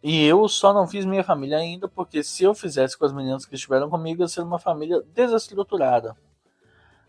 E 0.02 0.24
eu 0.26 0.48
só 0.48 0.74
não 0.74 0.88
fiz 0.88 1.06
minha 1.06 1.24
família 1.24 1.58
ainda, 1.58 1.88
porque 1.88 2.24
se 2.24 2.44
eu 2.44 2.54
fizesse 2.54 2.98
com 2.98 3.06
as 3.06 3.14
meninas 3.14 3.46
que 3.46 3.56
estiveram 3.56 3.90
comigo, 3.90 4.22
ia 4.22 4.28
ser 4.28 4.42
uma 4.42 4.60
família 4.60 5.02
desestruturada. 5.14 6.16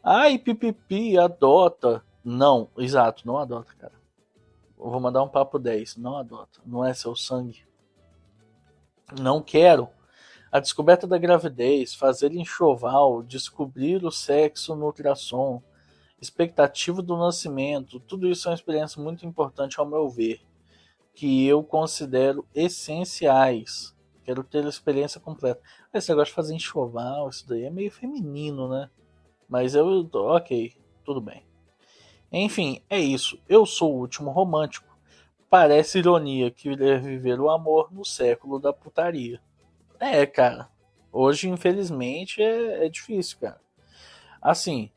Ai, 0.03 0.39
pipipi, 0.39 1.19
adota. 1.19 2.03
Não, 2.25 2.69
exato, 2.77 3.27
não 3.27 3.39
adota, 3.39 3.73
cara. 3.79 3.98
Vou 4.79 5.01
mandar 5.01 5.23
um 5.23 5.29
papo 5.29 5.59
10. 5.59 5.97
Não 5.97 6.17
adota. 6.17 6.61
Não 6.65 6.85
é 6.85 6.95
seu 6.95 7.17
sangue. 7.17 7.67
Não 9.21 9.43
quero. 9.43 9.89
A 10.51 10.61
descoberta 10.61 11.07
da 11.07 11.19
gravidez, 11.19 11.95
fazer 11.95 12.33
enxoval, 12.33 13.23
descobrir 13.23 14.05
o 14.05 14.11
sexo 14.11 14.75
no 14.75 14.87
ultrassom, 14.87 15.63
expectativa 16.21 17.03
do 17.03 17.19
nascimento, 17.19 18.01
tudo 18.01 18.29
isso 18.29 18.49
é 18.49 18.51
uma 18.51 18.55
experiência 18.55 19.03
muito 19.03 19.27
importante 19.27 19.79
ao 19.79 19.87
meu 19.87 20.09
ver, 20.09 20.41
que 21.15 21.47
eu 21.47 21.63
considero 21.63 22.47
essenciais. 22.55 23.95
Quero 24.25 24.43
ter 24.43 24.65
a 24.65 24.69
experiência 24.69 25.21
completa. 25.21 25.61
Esse 25.93 26.11
negócio 26.11 26.33
de 26.33 26.37
fazer 26.37 26.55
enxoval, 26.55 27.29
isso 27.29 27.47
daí 27.49 27.65
é 27.65 27.71
meio 27.71 27.91
feminino, 27.91 28.69
né? 28.69 28.91
Mas 29.49 29.75
eu. 29.75 30.09
Ok, 30.13 30.75
tudo 31.05 31.21
bem. 31.21 31.48
Enfim, 32.33 32.83
é 32.89 32.99
isso. 32.99 33.39
Eu 33.49 33.65
sou 33.65 33.95
o 33.95 34.01
último 34.01 34.31
romântico. 34.31 34.87
Parece 35.49 35.99
ironia 35.99 36.51
que 36.51 36.69
irei 36.71 36.99
viver 36.99 37.41
o 37.41 37.49
amor 37.49 37.93
no 37.93 38.05
século 38.05 38.59
da 38.59 38.73
putaria. 38.73 39.41
É, 39.99 40.27
cara. 40.27 40.69
Hoje, 41.11 41.49
infelizmente, 41.49 42.43
é, 42.43 42.87
é 42.87 42.89
difícil, 42.89 43.39
cara. 43.41 43.61
Assim, 44.41 44.91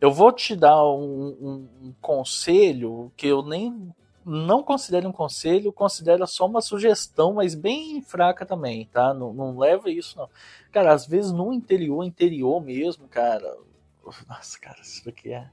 eu 0.00 0.10
vou 0.10 0.32
te 0.32 0.56
dar 0.56 0.82
um, 0.84 1.36
um, 1.40 1.68
um, 1.82 1.94
conselho 2.00 3.12
que 3.16 3.26
eu 3.26 3.42
nem 3.42 3.94
não 4.24 4.62
considero 4.62 5.08
um 5.08 5.12
conselho, 5.12 5.72
considera 5.72 6.26
só 6.26 6.46
uma 6.46 6.60
sugestão, 6.60 7.34
mas 7.34 7.54
bem 7.54 8.02
fraca 8.02 8.44
também, 8.44 8.86
tá? 8.86 9.14
Não, 9.14 9.32
não 9.32 9.58
leva 9.58 9.90
isso, 9.90 10.18
não. 10.18 10.28
Cara, 10.70 10.92
às 10.92 11.06
vezes 11.06 11.32
no 11.32 11.52
interior, 11.52 12.04
interior 12.04 12.60
mesmo, 12.62 13.08
cara. 13.08 13.56
Nossa, 14.28 14.58
cara, 14.58 14.80
isso 14.80 15.08
aqui 15.08 15.32
é. 15.32 15.50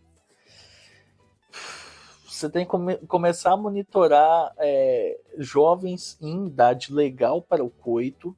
Você 2.28 2.50
tem 2.50 2.65
que 2.65 2.70
come 2.70 2.98
começar 3.08 3.54
a 3.54 3.58
monitorar 3.58 4.54
é, 4.58 5.20
jovens 5.38 6.17
em 6.22 6.48
idade 6.48 6.93
legal 6.93 7.41
para 7.41 7.63
o 7.63 7.70
coito, 7.70 8.36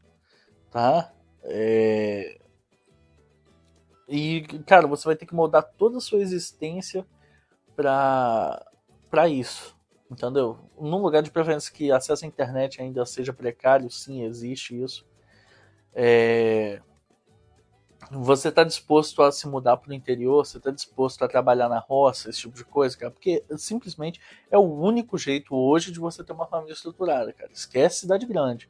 tá? 0.71 1.11
É... 1.43 2.39
E, 4.07 4.41
cara, 4.65 4.87
você 4.87 5.05
vai 5.05 5.15
ter 5.15 5.25
que 5.25 5.35
mudar 5.35 5.61
toda 5.61 5.97
a 5.97 6.01
sua 6.01 6.19
existência 6.19 7.05
para 7.75 8.65
para 9.09 9.27
isso, 9.27 9.75
entendeu? 10.09 10.59
Num 10.79 11.01
lugar 11.01 11.23
de 11.23 11.31
preferência 11.31 11.73
que 11.73 11.91
acesso 11.91 12.23
à 12.23 12.27
internet 12.27 12.81
ainda 12.81 13.05
seja 13.05 13.33
precário, 13.33 13.89
sim, 13.89 14.23
existe 14.23 14.81
isso. 14.81 15.05
É... 15.93 16.81
Você 18.11 18.49
está 18.49 18.63
disposto 18.63 19.21
a 19.21 19.31
se 19.31 19.47
mudar 19.47 19.77
para 19.77 19.91
o 19.91 19.93
interior? 19.93 20.43
Você 20.43 20.57
está 20.57 20.71
disposto 20.71 21.23
a 21.23 21.27
trabalhar 21.27 21.69
na 21.69 21.79
roça, 21.79 22.29
esse 22.29 22.39
tipo 22.39 22.55
de 22.55 22.65
coisa, 22.65 22.97
cara? 22.97 23.11
Porque 23.11 23.43
simplesmente 23.55 24.19
é 24.49 24.57
o 24.57 24.61
único 24.61 25.17
jeito 25.17 25.55
hoje 25.55 25.91
de 25.91 25.99
você 25.99 26.23
ter 26.23 26.33
uma 26.33 26.47
família 26.47 26.73
estruturada, 26.73 27.31
cara. 27.31 27.51
Esquece 27.51 27.99
cidade 27.99 28.25
grande. 28.25 28.67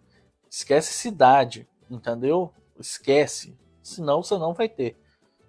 Esquece 0.50 0.92
cidade, 0.92 1.68
entendeu? 1.90 2.52
Esquece. 2.78 3.58
Senão 3.82 4.22
você 4.22 4.38
não 4.38 4.54
vai 4.54 4.68
ter. 4.68 4.98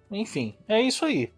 Enfim, 0.09 0.57
é 0.69 0.81
isso 0.81 1.03
aí. 1.03 1.33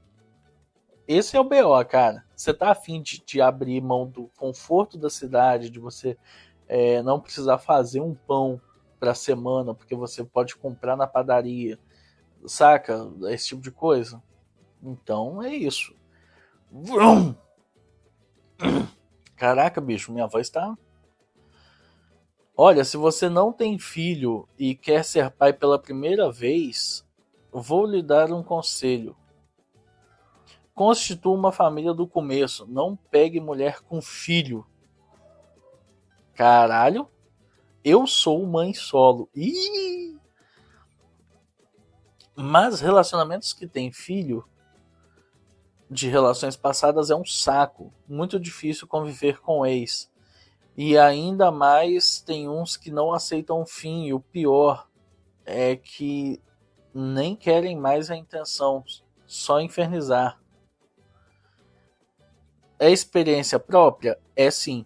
Esse 1.07 1.35
é 1.35 1.39
o 1.39 1.43
BO, 1.43 1.83
cara. 1.89 2.23
Você 2.35 2.53
tá 2.53 2.69
afim 2.69 3.01
de, 3.01 3.23
de 3.25 3.41
abrir 3.41 3.81
mão 3.81 4.07
do 4.07 4.29
conforto 4.37 4.97
da 4.97 5.09
cidade, 5.09 5.71
de 5.71 5.79
você 5.79 6.17
é, 6.67 7.01
não 7.01 7.19
precisar 7.19 7.57
fazer 7.57 7.99
um 7.99 8.13
pão 8.13 8.61
pra 8.99 9.13
semana, 9.13 9.73
porque 9.73 9.95
você 9.95 10.23
pode 10.23 10.55
comprar 10.55 10.95
na 10.95 11.05
padaria, 11.05 11.77
saca? 12.47 13.11
Esse 13.29 13.49
tipo 13.49 13.61
de 13.61 13.71
coisa. 13.71 14.21
Então 14.81 15.41
é 15.41 15.53
isso. 15.55 15.95
Vrum! 16.71 17.35
Caraca, 19.35 19.81
bicho, 19.81 20.11
minha 20.11 20.27
voz 20.27 20.49
tá. 20.49 20.77
Olha, 22.55 22.83
se 22.83 22.97
você 22.97 23.29
não 23.29 23.51
tem 23.51 23.79
filho 23.79 24.47
e 24.57 24.75
quer 24.75 25.03
ser 25.03 25.31
pai 25.31 25.51
pela 25.51 25.79
primeira 25.79 26.31
vez, 26.31 27.05
vou 27.51 27.85
lhe 27.85 28.01
dar 28.01 28.31
um 28.31 28.43
conselho. 28.43 29.15
Constitua 30.73 31.35
uma 31.35 31.51
família 31.51 31.93
do 31.93 32.07
começo. 32.07 32.65
Não 32.67 32.95
pegue 32.95 33.39
mulher 33.39 33.81
com 33.81 34.01
filho. 34.01 34.65
Caralho. 36.33 37.07
Eu 37.83 38.07
sou 38.07 38.45
mãe 38.45 38.73
solo. 38.73 39.29
Ih! 39.35 40.12
Mas 42.35 42.81
relacionamentos 42.81 43.53
que 43.53 43.67
têm 43.67 43.91
filho 43.91 44.43
de 45.89 46.09
relações 46.09 46.55
passadas 46.55 47.09
é 47.09 47.15
um 47.15 47.25
saco. 47.25 47.93
Muito 48.07 48.39
difícil 48.39 48.87
conviver 48.87 49.39
com 49.39 49.65
ex. 49.65 50.11
E 50.75 50.97
ainda 50.97 51.51
mais 51.51 52.19
tem 52.19 52.49
uns 52.49 52.75
que 52.75 52.89
não 52.89 53.13
aceitam 53.13 53.61
o 53.61 53.65
fim. 53.65 54.05
E 54.05 54.13
o 54.13 54.19
pior 54.19 54.87
é 55.45 55.75
que 55.75 56.41
nem 56.93 57.35
querem 57.35 57.77
mais 57.77 58.09
a 58.09 58.15
intenção, 58.15 58.83
só 59.25 59.59
infernizar. 59.59 60.39
É 62.79 62.91
experiência 62.91 63.59
própria? 63.59 64.19
É 64.35 64.49
sim. 64.49 64.85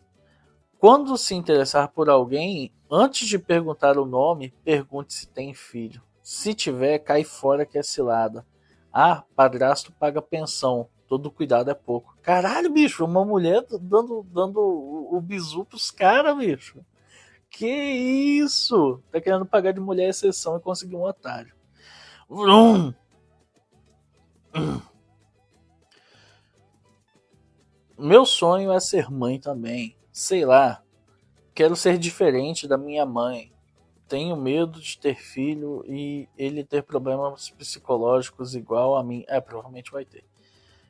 Quando 0.78 1.18
se 1.18 1.34
interessar 1.34 1.90
por 1.90 2.10
alguém, 2.10 2.72
antes 2.92 3.28
de 3.28 3.40
perguntar 3.40 3.98
o 3.98 4.06
nome, 4.06 4.54
pergunte 4.64 5.14
se 5.14 5.28
tem 5.28 5.54
filho. 5.54 6.02
Se 6.28 6.54
tiver, 6.54 7.00
cai 7.00 7.24
fora 7.24 7.66
que 7.66 7.78
é 7.78 7.82
cilada. 7.82 8.46
Ah, 8.92 9.24
padrasto 9.34 9.94
paga 9.94 10.22
pensão. 10.22 10.90
Todo 11.08 11.32
cuidado 11.32 11.72
é 11.72 11.74
pouco. 11.74 12.18
Caralho, 12.22 12.70
bicho, 12.70 13.06
uma 13.06 13.24
mulher 13.24 13.66
dando, 13.80 14.28
dando 14.30 14.60
o, 14.60 15.16
o 15.16 15.22
bizu 15.22 15.64
pros 15.64 15.90
caras, 15.90 16.38
bicho. 16.38 16.86
Que 17.50 17.66
isso? 17.66 19.02
Tá 19.10 19.22
querendo 19.22 19.46
pagar 19.46 19.72
de 19.72 19.80
mulher 19.80 20.10
exceção 20.10 20.58
e 20.58 20.60
conseguir 20.60 20.98
um 20.98 21.04
otário. 21.04 21.56
Vrum. 22.28 22.94
Meu 27.98 28.26
sonho 28.26 28.74
é 28.74 28.82
ser 28.82 29.10
mãe 29.10 29.40
também. 29.40 29.96
Sei 30.12 30.44
lá. 30.44 30.84
Quero 31.56 31.74
ser 31.74 31.98
diferente 31.98 32.68
da 32.68 32.78
minha 32.78 33.06
mãe. 33.06 33.56
Tenho 34.08 34.38
medo 34.38 34.80
de 34.80 34.98
ter 34.98 35.16
filho 35.16 35.84
e 35.86 36.30
ele 36.38 36.64
ter 36.64 36.84
problemas 36.84 37.50
psicológicos 37.50 38.56
igual 38.56 38.96
a 38.96 39.04
mim. 39.04 39.26
É, 39.28 39.42
provavelmente 39.42 39.92
vai 39.92 40.06
ter. 40.06 40.24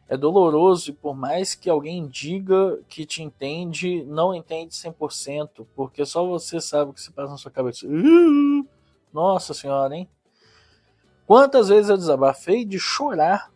É 0.09 0.15
doloroso 0.15 0.91
e 0.91 0.93
por 0.93 1.15
mais 1.15 1.53
que 1.53 1.69
alguém 1.69 2.07
diga 2.07 2.79
que 2.87 3.05
te 3.05 3.21
entende, 3.21 4.05
não 4.05 4.33
entende 4.33 4.73
100%, 4.73 5.65
porque 5.75 6.05
só 6.05 6.25
você 6.25 6.61
sabe 6.61 6.91
o 6.91 6.93
que 6.93 7.01
se 7.01 7.11
passa 7.11 7.31
na 7.31 7.37
sua 7.37 7.51
cabeça. 7.51 7.85
Nossa 9.11 9.53
senhora, 9.53 9.95
hein? 9.95 10.07
Quantas 11.25 11.67
vezes 11.67 11.89
eu 11.89 11.97
desabafei 11.97 12.63
de 12.63 12.79
chorar 12.79 13.51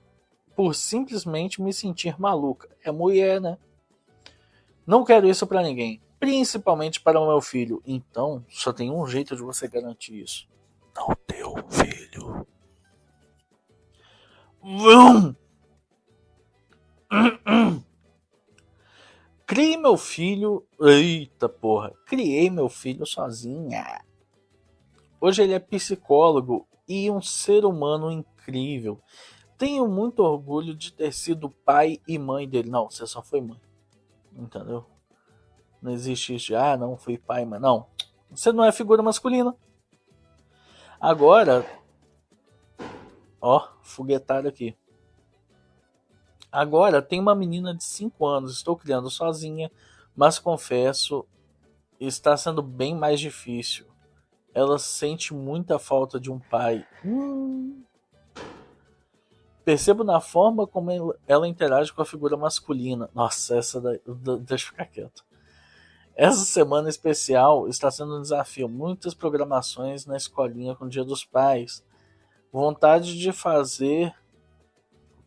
por 0.56 0.76
simplesmente 0.76 1.62
me 1.62 1.72
sentir 1.72 2.20
maluca? 2.20 2.68
É 2.84 2.92
mulher, 2.92 3.40
né? 3.40 3.58
Não 4.86 5.06
quero 5.06 5.30
isso 5.30 5.48
para 5.48 5.64
ninguém, 5.64 6.02
principalmente 6.22 7.02
para 7.02 7.20
o 7.20 7.28
meu 7.28 7.42
filho. 7.42 7.82
Então, 7.84 8.46
só 8.48 8.72
tem 8.72 8.92
um 8.92 9.08
jeito 9.08 9.36
de 9.36 9.42
você 9.42 9.68
garantir 9.68 10.22
isso. 10.22 10.48
Não 10.96 11.16
teu 11.26 11.56
filho. 11.68 12.46
Vum! 14.62 15.36
Criei 19.48 19.76
meu 19.78 19.98
filho. 19.98 20.64
Eita 20.80 21.50
porra. 21.50 21.92
Criei 22.06 22.52
meu 22.52 22.70
filho 22.70 23.04
sozinha. 23.04 24.06
Hoje 25.20 25.42
ele 25.42 25.54
é 25.54 25.60
psicólogo 25.60 26.68
e 26.88 27.10
um 27.10 27.20
ser 27.20 27.66
humano 27.66 28.12
incrível. 28.12 29.02
Tenho 29.58 29.88
muito 29.88 30.20
orgulho 30.20 30.76
de 30.76 30.94
ter 30.94 31.12
sido 31.12 31.50
pai 31.50 32.00
e 32.08 32.20
mãe 32.20 32.48
dele. 32.48 32.70
Não, 32.70 32.92
você 32.92 33.08
só 33.08 33.24
foi 33.24 33.42
mãe. 33.42 33.60
Entendeu? 34.36 34.86
Não 35.82 35.92
existe 35.92 36.36
isso 36.36 36.48
de, 36.48 36.56
ah, 36.56 36.78
não 36.78 36.96
fui 36.96 37.18
pai, 37.18 37.46
mas 37.46 37.62
não. 37.62 37.88
Você 38.30 38.52
não 38.52 38.64
é 38.64 38.72
figura 38.72 39.02
masculina. 39.02 39.56
Agora, 41.00 41.66
ó, 43.42 43.68
foguetário 43.82 44.50
aqui. 44.50 44.78
Agora 46.52 47.02
tem 47.02 47.20
uma 47.20 47.34
menina 47.34 47.74
de 47.74 47.84
5 47.84 48.26
anos, 48.26 48.54
estou 48.54 48.76
criando 48.76 49.10
sozinha, 49.10 49.72
mas 50.16 50.38
confesso, 50.38 51.26
está 52.00 52.36
sendo 52.36 52.62
bem 52.62 52.94
mais 52.94 53.20
difícil 53.20 53.92
ela 54.54 54.78
sente 54.78 55.34
muita 55.34 55.80
falta 55.80 56.20
de 56.20 56.32
um 56.32 56.40
pai. 56.40 56.86
Hum. 57.06 57.84
Percebo 59.64 60.04
na 60.04 60.20
forma 60.20 60.66
como 60.68 61.16
ela 61.28 61.48
interage 61.48 61.94
com 61.94 62.02
a 62.02 62.06
figura 62.06 62.36
masculina. 62.36 63.10
Nossa, 63.14 63.58
essa 63.58 63.80
daí, 63.80 64.02
deixa 64.42 64.66
eu 64.66 64.72
ficar 64.72 64.86
quieto. 64.86 65.24
Essa 66.22 66.46
semana 66.46 66.88
especial 66.88 67.68
está 67.68 67.90
sendo 67.90 68.16
um 68.16 68.22
desafio. 68.22 68.70
Muitas 68.70 69.16
programações 69.16 70.06
na 70.06 70.16
escolinha 70.16 70.76
com 70.76 70.86
o 70.86 70.88
Dia 70.88 71.04
dos 71.04 71.26
Pais. 71.26 71.84
Vontade 72.54 73.18
de 73.18 73.32
fazer 73.32 74.14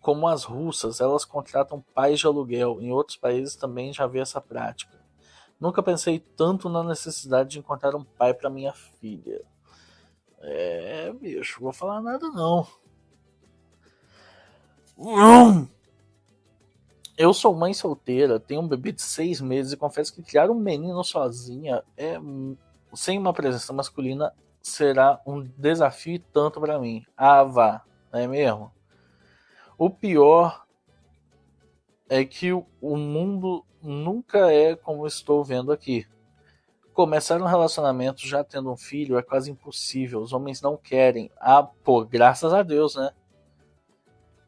como 0.00 0.28
as 0.28 0.44
russas, 0.44 1.00
elas 1.00 1.24
contratam 1.24 1.84
pais 1.92 2.20
de 2.20 2.26
aluguel. 2.28 2.80
Em 2.80 2.92
outros 2.92 3.16
países 3.16 3.56
também 3.56 3.92
já 3.92 4.06
vi 4.06 4.20
essa 4.20 4.40
prática. 4.40 5.04
Nunca 5.58 5.82
pensei 5.82 6.20
tanto 6.20 6.68
na 6.68 6.84
necessidade 6.84 7.50
de 7.50 7.58
encontrar 7.58 7.96
um 7.96 8.04
pai 8.04 8.32
para 8.32 8.48
minha 8.48 8.72
filha. 8.72 9.42
É, 10.38 11.12
bicho, 11.12 11.60
vou 11.60 11.72
falar 11.72 12.00
nada 12.02 12.28
não. 12.28 12.68
Eu 17.16 17.32
sou 17.32 17.54
mãe 17.54 17.72
solteira, 17.72 18.40
tenho 18.40 18.60
um 18.60 18.68
bebê 18.68 18.90
de 18.90 19.00
seis 19.00 19.40
meses 19.40 19.72
e 19.72 19.76
confesso 19.76 20.12
que 20.12 20.22
criar 20.22 20.50
um 20.50 20.54
menino 20.54 21.02
sozinha 21.04 21.82
é 21.96 22.18
sem 22.92 23.18
uma 23.18 23.32
presença 23.32 23.72
masculina 23.72 24.32
será 24.60 25.20
um 25.26 25.42
desafio 25.42 26.18
tanto 26.32 26.60
para 26.60 26.78
mim. 26.78 27.04
Ah, 27.16 27.44
vá, 27.44 27.84
não 28.12 28.18
é 28.18 28.26
mesmo? 28.26 28.72
O 29.78 29.90
pior 29.90 30.64
é 32.08 32.24
que 32.24 32.52
o 32.52 32.96
mundo 32.96 33.64
nunca 33.82 34.52
é 34.52 34.74
como 34.74 35.06
estou 35.06 35.44
vendo 35.44 35.70
aqui. 35.70 36.06
Começar 36.92 37.40
um 37.40 37.46
relacionamento 37.46 38.26
já 38.26 38.42
tendo 38.42 38.72
um 38.72 38.76
filho 38.76 39.18
é 39.18 39.22
quase 39.22 39.50
impossível. 39.50 40.20
Os 40.20 40.32
homens 40.32 40.62
não 40.62 40.76
querem. 40.76 41.30
Ah, 41.38 41.62
pô, 41.62 42.04
graças 42.04 42.52
a 42.52 42.62
Deus, 42.62 42.94
né? 42.94 43.10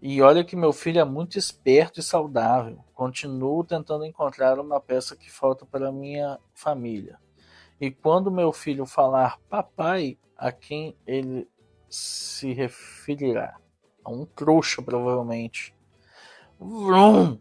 E 0.08 0.22
olha 0.22 0.44
que 0.44 0.54
meu 0.54 0.72
filho 0.72 1.00
é 1.00 1.04
muito 1.04 1.36
esperto 1.36 1.98
e 1.98 2.02
saudável. 2.02 2.78
Continuo 2.94 3.64
tentando 3.64 4.04
encontrar 4.04 4.56
uma 4.56 4.80
peça 4.80 5.16
que 5.16 5.28
falta 5.28 5.66
para 5.66 5.90
minha 5.90 6.38
família. 6.54 7.18
E 7.80 7.90
quando 7.90 8.30
meu 8.30 8.52
filho 8.52 8.86
falar 8.86 9.40
papai, 9.48 10.16
a 10.38 10.52
quem 10.52 10.96
ele 11.04 11.48
se 11.90 12.52
referirá? 12.52 13.56
A 14.04 14.12
um 14.12 14.24
trouxa, 14.24 14.80
provavelmente. 14.80 15.74
Vrum! 16.56 17.40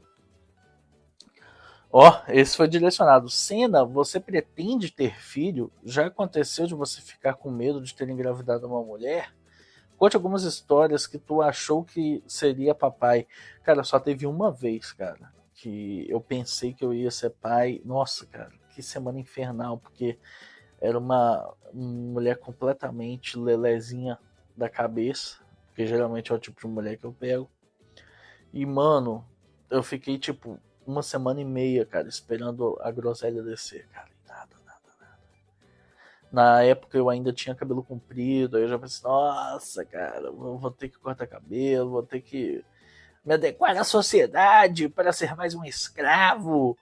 Ó, 1.91 2.09
oh, 2.09 2.31
esse 2.31 2.57
foi 2.57 2.67
direcionado. 2.67 3.29
Cena, 3.29 3.85
você 3.85 4.19
pretende 4.19 4.91
ter 4.91 5.15
filho? 5.19 5.71
Já 5.83 6.07
aconteceu 6.07 6.65
de 6.65 6.73
você 6.73 6.99
ficar 6.99 7.35
com 7.35 7.51
medo 7.51 7.79
de 7.79 7.93
ter 7.93 8.09
engravidado 8.09 8.65
uma 8.65 8.81
mulher? 8.81 9.35
Conte 10.05 10.17
algumas 10.17 10.43
histórias 10.43 11.07
que 11.07 11.17
tu 11.17 11.41
achou 11.41 11.83
que 11.83 12.23
seria 12.27 12.75
papai. 12.75 13.25
Cara, 13.63 13.83
só 13.83 13.99
teve 13.99 14.27
uma 14.27 14.51
vez, 14.51 14.91
cara, 14.91 15.33
que 15.55 16.05
eu 16.07 16.21
pensei 16.21 16.75
que 16.75 16.85
eu 16.85 16.93
ia 16.93 17.09
ser 17.09 17.31
pai. 17.31 17.81
Nossa, 17.83 18.23
cara, 18.27 18.51
que 18.69 18.83
semana 18.83 19.19
infernal, 19.19 19.79
porque 19.79 20.19
era 20.79 20.95
uma 20.95 21.51
mulher 21.73 22.37
completamente 22.37 23.35
lelezinha 23.35 24.19
da 24.55 24.69
cabeça, 24.69 25.39
porque 25.65 25.87
geralmente 25.87 26.31
é 26.31 26.35
o 26.35 26.39
tipo 26.39 26.61
de 26.61 26.67
mulher 26.67 26.97
que 26.97 27.05
eu 27.05 27.11
pego. 27.11 27.49
E, 28.53 28.63
mano, 28.63 29.25
eu 29.71 29.81
fiquei 29.81 30.19
tipo 30.19 30.59
uma 30.85 31.01
semana 31.01 31.41
e 31.41 31.45
meia, 31.45 31.83
cara, 31.83 32.07
esperando 32.07 32.77
a 32.79 32.91
groselha 32.91 33.41
descer, 33.41 33.87
cara. 33.87 34.14
Na 36.35 36.61
época 36.63 36.97
eu 36.97 37.09
ainda 37.09 37.31
tinha 37.31 37.55
cabelo 37.55 37.81
comprido, 37.81 38.57
aí 38.57 38.63
eu 38.63 38.67
já 38.67 38.77
pensei, 38.77 39.01
nossa, 39.09 39.85
cara, 39.85 40.29
vou 40.29 40.69
ter 40.69 40.89
que 40.89 40.99
cortar 40.99 41.25
cabelo, 41.25 41.91
vou 41.91 42.03
ter 42.03 42.19
que 42.19 42.61
me 43.23 43.35
adequar 43.35 43.77
à 43.77 43.85
sociedade 43.85 44.89
para 44.89 45.13
ser 45.13 45.33
mais 45.33 45.55
um 45.55 45.63
escravo. 45.63 46.77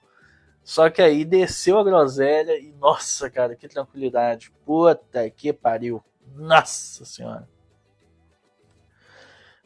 Só 0.64 0.90
que 0.90 1.00
aí 1.00 1.24
desceu 1.24 1.78
a 1.78 1.84
groselha 1.84 2.58
e, 2.58 2.72
nossa, 2.72 3.30
cara, 3.30 3.54
que 3.54 3.68
tranquilidade. 3.68 4.52
Puta 4.66 5.30
que 5.30 5.52
pariu. 5.52 6.02
Nossa 6.34 7.04
senhora. 7.04 7.48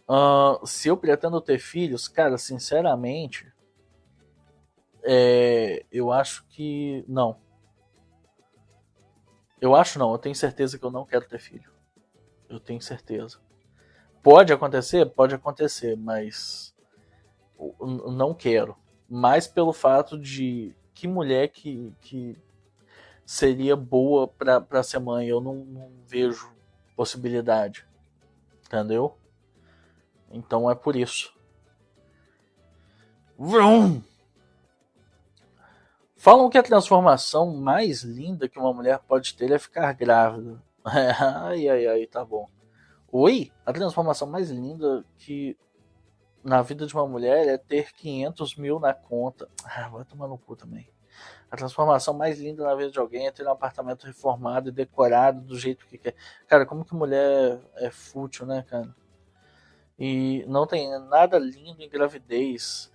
Uh, 0.06 0.66
se 0.66 0.88
eu 0.88 0.98
pretendo 0.98 1.40
ter 1.40 1.58
filhos, 1.58 2.08
cara, 2.08 2.36
sinceramente, 2.36 3.50
é, 5.02 5.86
eu 5.90 6.12
acho 6.12 6.46
que 6.50 7.02
não. 7.08 7.38
Eu 9.60 9.74
acho 9.74 9.98
não, 9.98 10.12
eu 10.12 10.18
tenho 10.18 10.34
certeza 10.34 10.78
que 10.78 10.84
eu 10.84 10.90
não 10.90 11.04
quero 11.04 11.26
ter 11.26 11.38
filho. 11.38 11.70
Eu 12.48 12.60
tenho 12.60 12.80
certeza. 12.80 13.38
Pode 14.22 14.52
acontecer? 14.52 15.06
Pode 15.06 15.34
acontecer, 15.34 15.96
mas 15.96 16.74
não 18.16 18.34
quero. 18.34 18.76
Mais 19.08 19.46
pelo 19.46 19.72
fato 19.72 20.18
de 20.18 20.74
que 20.94 21.08
mulher 21.08 21.48
que, 21.48 21.92
que 22.00 22.36
seria 23.24 23.76
boa 23.76 24.26
para 24.26 24.82
ser 24.82 24.98
mãe. 24.98 25.28
Eu 25.28 25.40
não, 25.40 25.56
não 25.56 25.90
vejo 26.06 26.50
possibilidade. 26.96 27.86
Entendeu? 28.66 29.16
Então 30.30 30.70
é 30.70 30.74
por 30.74 30.96
isso. 30.96 31.32
Vrum! 33.38 34.02
Falam 36.18 36.50
que 36.50 36.58
a 36.58 36.62
transformação 36.64 37.54
mais 37.54 38.02
linda 38.02 38.48
que 38.48 38.58
uma 38.58 38.72
mulher 38.72 38.98
pode 39.06 39.36
ter 39.36 39.52
é 39.52 39.58
ficar 39.58 39.92
grávida. 39.92 40.60
ai, 40.84 41.68
ai, 41.68 41.86
ai, 41.86 42.06
tá 42.08 42.24
bom. 42.24 42.50
Oi? 43.12 43.52
A 43.64 43.72
transformação 43.72 44.26
mais 44.26 44.50
linda 44.50 45.04
que 45.16 45.56
na 46.42 46.60
vida 46.60 46.86
de 46.86 46.94
uma 46.94 47.06
mulher 47.06 47.46
é 47.46 47.56
ter 47.56 47.92
500 47.92 48.56
mil 48.56 48.80
na 48.80 48.92
conta. 48.92 49.48
Ah, 49.64 49.88
vai 49.88 50.04
tomar 50.04 50.26
no 50.26 50.36
cu 50.36 50.56
também. 50.56 50.90
A 51.48 51.56
transformação 51.56 52.14
mais 52.14 52.40
linda 52.40 52.64
na 52.64 52.74
vida 52.74 52.90
de 52.90 52.98
alguém 52.98 53.28
é 53.28 53.30
ter 53.30 53.46
um 53.46 53.52
apartamento 53.52 54.04
reformado 54.04 54.70
e 54.70 54.72
decorado 54.72 55.40
do 55.42 55.56
jeito 55.56 55.86
que 55.86 55.98
quer. 55.98 56.16
Cara, 56.48 56.66
como 56.66 56.84
que 56.84 56.96
mulher 56.96 57.60
é 57.76 57.90
fútil, 57.90 58.44
né, 58.44 58.64
cara? 58.68 58.92
E 59.96 60.44
não 60.48 60.66
tem 60.66 60.90
nada 60.98 61.38
lindo 61.38 61.80
em 61.80 61.88
gravidez. 61.88 62.92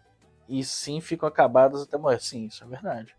E 0.48 0.64
sim 0.64 1.00
ficam 1.00 1.28
acabadas 1.28 1.84
até 1.84 1.98
morrer. 1.98 2.20
Sim, 2.20 2.46
isso 2.46 2.64
é 2.64 2.68
verdade. 2.68 3.16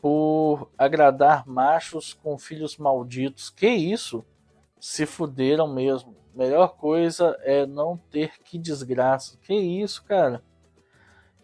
Por 0.00 0.70
agradar 0.76 1.46
machos 1.46 2.12
com 2.12 2.38
filhos 2.38 2.76
malditos. 2.76 3.50
Que 3.50 3.68
isso? 3.68 4.24
Se 4.78 5.06
fuderam 5.06 5.72
mesmo. 5.72 6.16
Melhor 6.34 6.76
coisa 6.76 7.36
é 7.40 7.66
não 7.66 7.96
ter 7.96 8.38
que 8.42 8.58
desgraça. 8.58 9.38
Que 9.38 9.54
isso, 9.54 10.04
cara? 10.04 10.42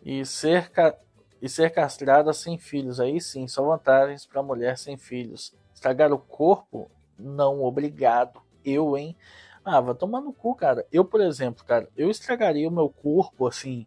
E 0.02 0.24
ser 0.24 0.70
ca 0.70 0.96
e 1.40 1.48
ser 1.48 1.70
castrada 1.70 2.32
sem 2.32 2.56
filhos. 2.56 3.00
Aí 3.00 3.20
sim, 3.20 3.48
só 3.48 3.64
vantagens 3.64 4.24
para 4.24 4.42
mulher 4.42 4.78
sem 4.78 4.96
filhos. 4.96 5.52
Estragar 5.74 6.12
o 6.12 6.18
corpo? 6.18 6.88
Não, 7.18 7.64
obrigado. 7.64 8.40
Eu, 8.64 8.96
hein? 8.96 9.16
Ah, 9.64 9.80
vai 9.80 9.94
tomar 9.94 10.20
no 10.20 10.32
cu, 10.32 10.54
cara. 10.54 10.86
Eu, 10.92 11.04
por 11.04 11.20
exemplo, 11.20 11.64
cara, 11.64 11.88
eu 11.96 12.08
estragaria 12.10 12.68
o 12.68 12.72
meu 12.72 12.88
corpo 12.88 13.46
assim. 13.46 13.86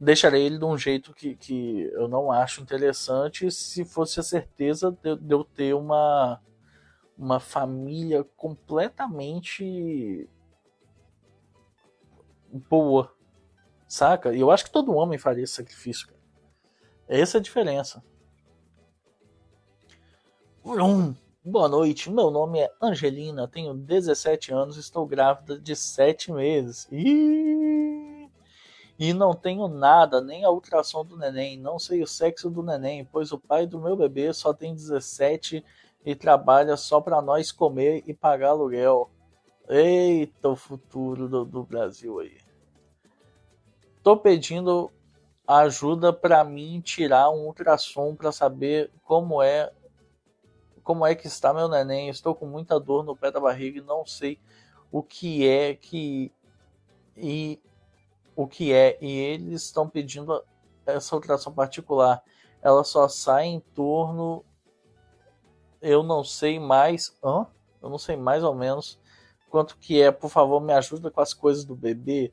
Deixaria 0.00 0.38
ele 0.38 0.58
de 0.58 0.64
um 0.64 0.78
jeito 0.78 1.12
que, 1.12 1.36
que 1.36 1.82
eu 1.92 2.08
não 2.08 2.32
acho 2.32 2.62
interessante 2.62 3.50
se 3.50 3.84
fosse 3.84 4.18
a 4.18 4.22
certeza 4.22 4.90
de, 4.90 5.14
de 5.16 5.34
eu 5.34 5.44
ter 5.44 5.74
uma, 5.74 6.40
uma 7.18 7.38
família 7.38 8.24
completamente 8.34 10.26
boa. 12.70 13.14
Saca? 13.86 14.32
E 14.32 14.40
eu 14.40 14.50
acho 14.50 14.64
que 14.64 14.70
todo 14.70 14.94
homem 14.94 15.18
faria 15.18 15.44
esse 15.44 15.52
sacrifício, 15.52 16.06
cara. 16.06 16.20
Essa 17.06 17.36
é 17.36 17.40
a 17.40 17.42
diferença. 17.42 18.02
Vrum. 20.64 21.14
Boa 21.44 21.68
noite, 21.68 22.10
meu 22.10 22.30
nome 22.30 22.60
é 22.60 22.70
Angelina, 22.82 23.48
tenho 23.48 23.72
17 23.72 24.52
anos, 24.52 24.76
estou 24.76 25.06
grávida 25.06 25.58
de 25.58 25.74
7 25.74 26.30
meses. 26.32 26.86
E 26.92 27.79
não 29.14 29.34
tenho 29.34 29.66
nada, 29.66 30.20
nem 30.20 30.44
a 30.44 30.50
ultrassom 30.50 31.02
do 31.02 31.16
neném, 31.16 31.58
não 31.58 31.78
sei 31.78 32.02
o 32.02 32.06
sexo 32.06 32.50
do 32.50 32.62
neném, 32.62 33.02
pois 33.02 33.32
o 33.32 33.38
pai 33.38 33.66
do 33.66 33.80
meu 33.80 33.96
bebê 33.96 34.30
só 34.34 34.52
tem 34.52 34.74
17 34.74 35.64
e 36.04 36.14
trabalha 36.14 36.76
só 36.76 37.00
para 37.00 37.22
nós 37.22 37.50
comer 37.50 38.04
e 38.06 38.12
pagar 38.12 38.50
aluguel. 38.50 39.10
Eita, 39.66 40.50
o 40.50 40.54
futuro 40.54 41.28
do, 41.28 41.46
do 41.46 41.64
Brasil 41.64 42.20
aí. 42.20 42.36
Tô 44.02 44.18
pedindo 44.18 44.90
ajuda 45.46 46.12
para 46.12 46.44
mim 46.44 46.82
tirar 46.82 47.30
um 47.30 47.46
ultrassom 47.46 48.14
para 48.14 48.30
saber 48.30 48.90
como 49.02 49.42
é 49.42 49.72
como 50.84 51.06
é 51.06 51.14
que 51.14 51.26
está 51.26 51.54
meu 51.54 51.68
neném. 51.68 52.10
Estou 52.10 52.34
com 52.34 52.46
muita 52.46 52.78
dor 52.78 53.02
no 53.02 53.16
pé 53.16 53.30
da 53.30 53.40
barriga 53.40 53.78
e 53.78 53.82
não 53.82 54.04
sei 54.04 54.38
o 54.92 55.02
que 55.02 55.48
é 55.48 55.74
que 55.74 56.32
e 57.16 57.60
o 58.34 58.46
que 58.46 58.72
é 58.72 58.98
e 59.00 59.10
eles 59.10 59.62
estão 59.62 59.88
pedindo 59.88 60.42
essa 60.86 61.14
ultrassom 61.14 61.52
particular. 61.52 62.22
Ela 62.62 62.84
só 62.84 63.08
sai 63.08 63.46
em 63.46 63.60
torno 63.60 64.44
eu 65.80 66.02
não 66.02 66.22
sei 66.22 66.58
mais, 66.58 67.16
hã? 67.24 67.46
Eu 67.82 67.88
não 67.88 67.98
sei 67.98 68.16
mais 68.16 68.44
ou 68.44 68.54
menos 68.54 69.00
quanto 69.48 69.78
que 69.78 70.00
é. 70.00 70.10
Por 70.10 70.28
favor, 70.28 70.60
me 70.60 70.72
ajuda 70.72 71.10
com 71.10 71.20
as 71.20 71.32
coisas 71.32 71.64
do 71.64 71.74
bebê. 71.74 72.32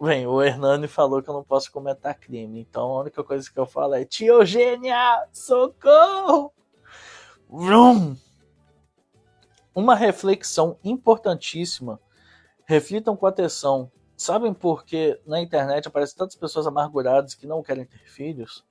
Bem, 0.00 0.26
o 0.26 0.42
Hernani 0.42 0.88
falou 0.88 1.22
que 1.22 1.28
eu 1.28 1.34
não 1.34 1.44
posso 1.44 1.70
comentar 1.70 2.18
crime, 2.18 2.60
então 2.60 2.84
a 2.84 3.00
única 3.00 3.22
coisa 3.22 3.50
que 3.50 3.58
eu 3.58 3.66
falo 3.66 3.94
é 3.94 4.04
Tia 4.04 4.28
Eugênia, 4.28 5.28
socorro! 5.30 6.54
Vrum! 7.46 8.16
Uma 9.74 9.94
reflexão 9.94 10.78
importantíssima. 10.82 12.00
Reflitam 12.70 13.16
com 13.16 13.26
atenção. 13.26 13.90
Sabem 14.16 14.54
por 14.54 14.84
que 14.84 15.20
na 15.26 15.40
internet 15.40 15.88
aparecem 15.88 16.16
tantas 16.16 16.36
pessoas 16.36 16.68
amarguradas 16.68 17.34
que 17.34 17.44
não 17.44 17.64
querem 17.64 17.84
ter 17.84 17.98
filhos? 18.08 18.64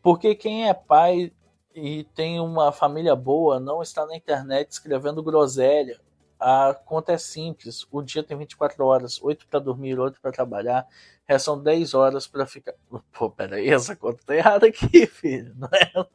Porque 0.00 0.32
quem 0.36 0.68
é 0.68 0.72
pai 0.72 1.32
e 1.74 2.04
tem 2.14 2.38
uma 2.38 2.70
família 2.70 3.16
boa 3.16 3.58
não 3.58 3.82
está 3.82 4.06
na 4.06 4.14
internet 4.14 4.70
escrevendo 4.70 5.24
groselha, 5.24 6.00
a 6.38 6.72
conta 6.72 7.14
é 7.14 7.18
simples. 7.18 7.84
O 7.90 8.00
dia 8.00 8.22
tem 8.22 8.38
24 8.38 8.86
horas, 8.86 9.20
8 9.20 9.48
para 9.48 9.58
dormir, 9.58 9.98
8 9.98 10.20
para 10.20 10.30
trabalhar. 10.30 10.86
Restam 11.26 11.60
10 11.60 11.94
horas 11.94 12.28
para 12.28 12.46
ficar. 12.46 12.74
Pô, 13.10 13.28
peraí, 13.28 13.68
essa 13.68 13.96
conta 13.96 14.22
tá 14.24 14.36
errada 14.36 14.68
aqui, 14.68 15.04
filho. 15.10 15.52
Não 15.56 15.68
é? 15.72 16.06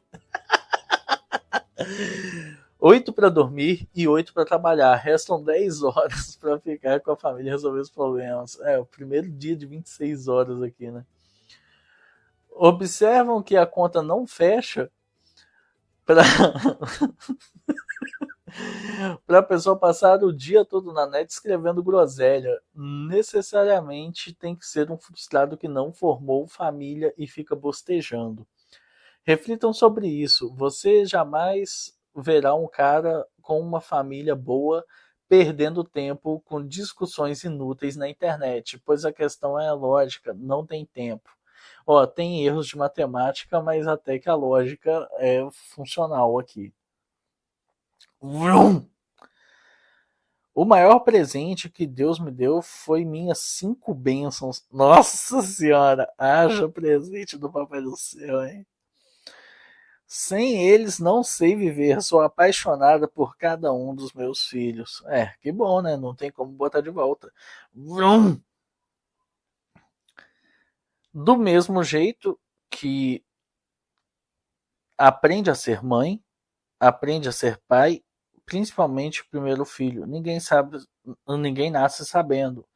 Oito 2.80 3.12
para 3.12 3.28
dormir 3.28 3.88
e 3.92 4.06
oito 4.06 4.32
para 4.32 4.44
trabalhar. 4.44 4.94
Restam 4.94 5.42
10 5.42 5.82
horas 5.82 6.36
para 6.36 6.60
ficar 6.60 7.00
com 7.00 7.10
a 7.10 7.16
família 7.16 7.48
e 7.48 7.52
resolver 7.52 7.80
os 7.80 7.90
problemas. 7.90 8.58
É, 8.60 8.78
o 8.78 8.86
primeiro 8.86 9.28
dia 9.28 9.56
de 9.56 9.66
26 9.66 10.28
horas 10.28 10.62
aqui, 10.62 10.88
né? 10.88 11.04
Observam 12.50 13.42
que 13.42 13.56
a 13.56 13.66
conta 13.66 14.00
não 14.00 14.26
fecha 14.26 14.90
para 16.06 16.22
para 19.26 19.40
a 19.40 19.42
pessoa 19.42 19.78
passar 19.78 20.22
o 20.22 20.32
dia 20.32 20.64
todo 20.64 20.92
na 20.92 21.06
net 21.06 21.30
escrevendo 21.30 21.82
groselha. 21.82 22.60
Necessariamente 22.74 24.32
tem 24.32 24.54
que 24.54 24.64
ser 24.64 24.90
um 24.90 24.96
frustrado 24.96 25.56
que 25.56 25.66
não 25.66 25.92
formou 25.92 26.46
família 26.46 27.12
e 27.18 27.26
fica 27.26 27.56
bostejando. 27.56 28.46
Reflitam 29.24 29.72
sobre 29.72 30.08
isso. 30.08 30.54
Você 30.54 31.04
jamais 31.04 31.97
verá 32.20 32.54
um 32.54 32.68
cara 32.68 33.26
com 33.40 33.60
uma 33.60 33.80
família 33.80 34.34
boa 34.34 34.84
perdendo 35.28 35.84
tempo 35.84 36.40
com 36.46 36.66
discussões 36.66 37.44
inúteis 37.44 37.96
na 37.96 38.08
internet, 38.08 38.78
pois 38.78 39.04
a 39.04 39.12
questão 39.12 39.60
é 39.60 39.70
lógica, 39.72 40.32
não 40.34 40.64
tem 40.64 40.86
tempo. 40.86 41.28
Ó, 41.86 42.06
tem 42.06 42.44
erros 42.44 42.66
de 42.66 42.76
matemática, 42.76 43.60
mas 43.60 43.86
até 43.86 44.18
que 44.18 44.28
a 44.28 44.34
lógica 44.34 45.08
é 45.18 45.46
funcional 45.52 46.38
aqui. 46.38 46.72
Vrum! 48.20 48.86
O 50.54 50.64
maior 50.64 51.00
presente 51.00 51.70
que 51.70 51.86
Deus 51.86 52.18
me 52.18 52.32
deu 52.32 52.60
foi 52.60 53.04
minhas 53.04 53.38
cinco 53.38 53.94
bênçãos. 53.94 54.66
Nossa 54.72 55.40
Senhora, 55.40 56.12
haja 56.18 56.68
presente 56.68 57.38
do 57.38 57.50
Papai 57.50 57.80
do 57.80 57.96
Céu, 57.96 58.44
hein? 58.44 58.66
Sem 60.10 60.66
eles 60.66 60.98
não 60.98 61.22
sei 61.22 61.54
viver, 61.54 62.00
sou 62.00 62.22
apaixonada 62.22 63.06
por 63.06 63.36
cada 63.36 63.70
um 63.74 63.94
dos 63.94 64.14
meus 64.14 64.46
filhos. 64.46 65.02
É, 65.06 65.34
que 65.42 65.52
bom, 65.52 65.82
né? 65.82 65.98
Não 65.98 66.14
tem 66.14 66.30
como 66.30 66.50
botar 66.50 66.80
de 66.80 66.88
volta. 66.88 67.30
Vrum! 67.74 68.40
Do 71.12 71.36
mesmo 71.36 71.82
jeito 71.82 72.40
que 72.70 73.22
aprende 74.96 75.50
a 75.50 75.54
ser 75.54 75.84
mãe, 75.84 76.24
aprende 76.80 77.28
a 77.28 77.32
ser 77.32 77.60
pai 77.68 78.02
principalmente 78.46 79.20
o 79.20 79.28
primeiro 79.28 79.62
filho. 79.66 80.06
Ninguém 80.06 80.40
sabe, 80.40 80.78
ninguém 81.28 81.70
nasce 81.70 82.06
sabendo. 82.06 82.66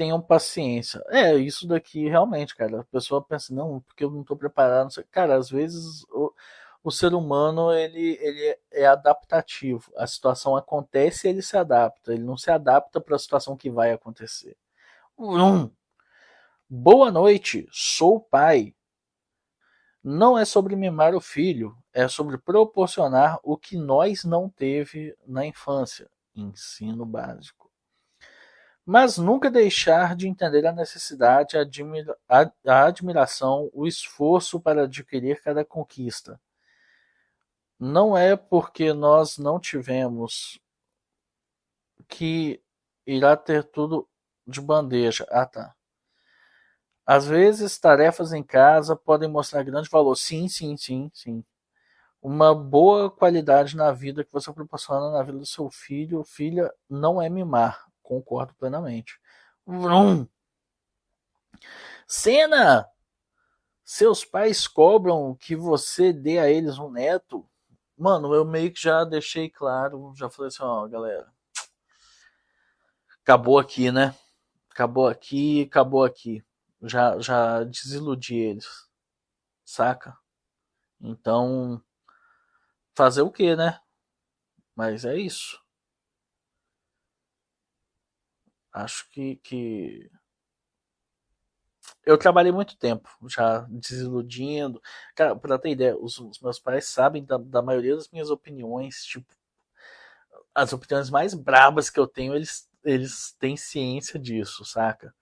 Tenham 0.00 0.18
paciência. 0.18 1.04
É, 1.08 1.34
isso 1.36 1.68
daqui 1.68 2.08
realmente, 2.08 2.56
cara. 2.56 2.80
A 2.80 2.84
pessoa 2.84 3.22
pensa, 3.22 3.54
não, 3.54 3.80
porque 3.80 4.02
eu 4.02 4.10
não 4.10 4.22
estou 4.22 4.34
preparado. 4.34 4.88
Cara, 5.10 5.36
às 5.36 5.50
vezes 5.50 6.04
o, 6.04 6.32
o 6.82 6.90
ser 6.90 7.12
humano 7.12 7.70
ele, 7.70 8.16
ele 8.18 8.58
é 8.70 8.86
adaptativo. 8.86 9.92
A 9.98 10.06
situação 10.06 10.56
acontece 10.56 11.26
e 11.26 11.30
ele 11.30 11.42
se 11.42 11.54
adapta. 11.54 12.14
Ele 12.14 12.22
não 12.22 12.38
se 12.38 12.50
adapta 12.50 12.98
para 12.98 13.14
a 13.14 13.18
situação 13.18 13.58
que 13.58 13.68
vai 13.68 13.92
acontecer. 13.92 14.56
Boa 16.66 17.10
noite, 17.10 17.68
sou 17.70 18.18
pai. 18.18 18.74
Não 20.02 20.38
é 20.38 20.46
sobre 20.46 20.76
mimar 20.76 21.14
o 21.14 21.20
filho, 21.20 21.76
é 21.92 22.08
sobre 22.08 22.38
proporcionar 22.38 23.38
o 23.42 23.54
que 23.54 23.76
nós 23.76 24.24
não 24.24 24.48
teve 24.48 25.14
na 25.26 25.44
infância, 25.44 26.10
ensino 26.34 27.04
básico. 27.04 27.59
Mas 28.92 29.18
nunca 29.18 29.48
deixar 29.48 30.16
de 30.16 30.26
entender 30.26 30.66
a 30.66 30.72
necessidade, 30.72 31.56
a, 31.56 31.60
admira 31.60 32.18
a 32.28 32.86
admiração, 32.86 33.70
o 33.72 33.86
esforço 33.86 34.58
para 34.58 34.82
adquirir 34.82 35.40
cada 35.40 35.64
conquista. 35.64 36.40
Não 37.78 38.18
é 38.18 38.34
porque 38.34 38.92
nós 38.92 39.38
não 39.38 39.60
tivemos 39.60 40.60
que 42.08 42.60
irá 43.06 43.36
ter 43.36 43.62
tudo 43.62 44.08
de 44.44 44.60
bandeja. 44.60 45.24
Ah, 45.30 45.46
tá. 45.46 45.72
Às 47.06 47.28
vezes, 47.28 47.78
tarefas 47.78 48.32
em 48.32 48.42
casa 48.42 48.96
podem 48.96 49.28
mostrar 49.28 49.62
grande 49.62 49.88
valor. 49.88 50.16
Sim, 50.16 50.48
sim, 50.48 50.76
sim, 50.76 51.08
sim. 51.14 51.44
Uma 52.20 52.52
boa 52.52 53.08
qualidade 53.08 53.76
na 53.76 53.92
vida 53.92 54.24
que 54.24 54.32
você 54.32 54.52
proporciona 54.52 55.12
na 55.12 55.22
vida 55.22 55.38
do 55.38 55.46
seu 55.46 55.70
filho 55.70 56.18
ou 56.18 56.24
filha 56.24 56.74
não 56.88 57.22
é 57.22 57.28
mimar. 57.28 57.89
Concordo 58.10 58.52
plenamente. 58.54 59.20
Vrum. 59.64 60.26
Cena! 62.08 62.90
Seus 63.84 64.24
pais 64.24 64.66
cobram 64.66 65.36
que 65.36 65.54
você 65.54 66.12
dê 66.12 66.40
a 66.40 66.50
eles 66.50 66.76
um 66.76 66.90
neto? 66.90 67.48
Mano, 67.96 68.34
eu 68.34 68.44
meio 68.44 68.72
que 68.72 68.82
já 68.82 69.04
deixei 69.04 69.48
claro, 69.48 70.12
já 70.16 70.28
falei 70.28 70.48
assim, 70.48 70.64
ó, 70.64 70.88
galera. 70.88 71.32
Acabou 73.22 73.60
aqui, 73.60 73.92
né? 73.92 74.12
Acabou 74.70 75.06
aqui, 75.06 75.62
acabou 75.62 76.02
aqui 76.02 76.44
já, 76.82 77.16
já 77.20 77.62
desiludi 77.62 78.34
eles, 78.34 78.88
saca? 79.64 80.18
Então, 81.00 81.80
fazer 82.92 83.22
o 83.22 83.30
que, 83.30 83.54
né? 83.54 83.78
Mas 84.74 85.04
é 85.04 85.16
isso. 85.16 85.62
Acho 88.72 89.08
que, 89.10 89.36
que 89.36 90.10
eu 92.04 92.18
trabalhei 92.18 92.52
muito 92.52 92.76
tempo 92.76 93.08
já 93.28 93.60
desiludindo. 93.68 94.80
Cara, 95.14 95.36
pra 95.36 95.58
ter 95.58 95.70
ideia, 95.70 95.96
os, 95.96 96.18
os 96.18 96.40
meus 96.40 96.58
pais 96.58 96.86
sabem 96.88 97.24
da, 97.24 97.36
da, 97.36 97.62
maioria 97.62 97.96
das 97.96 98.08
minhas 98.08 98.30
opiniões, 98.30 99.04
tipo, 99.04 99.34
as 100.54 100.72
opiniões 100.72 101.10
mais 101.10 101.34
brabas 101.34 101.90
que 101.90 101.98
eu 102.00 102.06
tenho, 102.06 102.34
eles, 102.34 102.68
eles 102.84 103.32
têm 103.38 103.56
ciência 103.56 104.18
disso, 104.18 104.64
saca? 104.64 105.14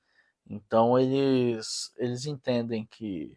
Então 0.49 0.99
eles, 0.99 1.93
eles 1.97 2.27
entendem 2.27 2.87
que 2.87 3.37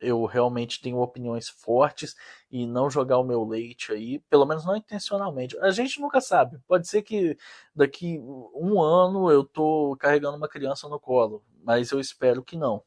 eu 0.00 0.24
realmente 0.24 0.80
tenho 0.80 0.98
opiniões 0.98 1.48
fortes 1.48 2.14
e 2.50 2.66
não 2.66 2.90
jogar 2.90 3.18
o 3.18 3.24
meu 3.24 3.44
leite 3.44 3.92
aí, 3.92 4.18
pelo 4.30 4.46
menos 4.46 4.64
não 4.64 4.76
intencionalmente. 4.76 5.58
A 5.60 5.70
gente 5.70 6.00
nunca 6.00 6.20
sabe. 6.20 6.58
Pode 6.66 6.88
ser 6.88 7.02
que 7.02 7.36
daqui 7.74 8.18
um 8.54 8.80
ano 8.82 9.30
eu 9.30 9.44
tô 9.44 9.96
carregando 9.98 10.36
uma 10.36 10.48
criança 10.48 10.88
no 10.88 11.00
colo, 11.00 11.44
mas 11.62 11.90
eu 11.90 12.00
espero 12.00 12.44
que 12.44 12.56
não, 12.56 12.82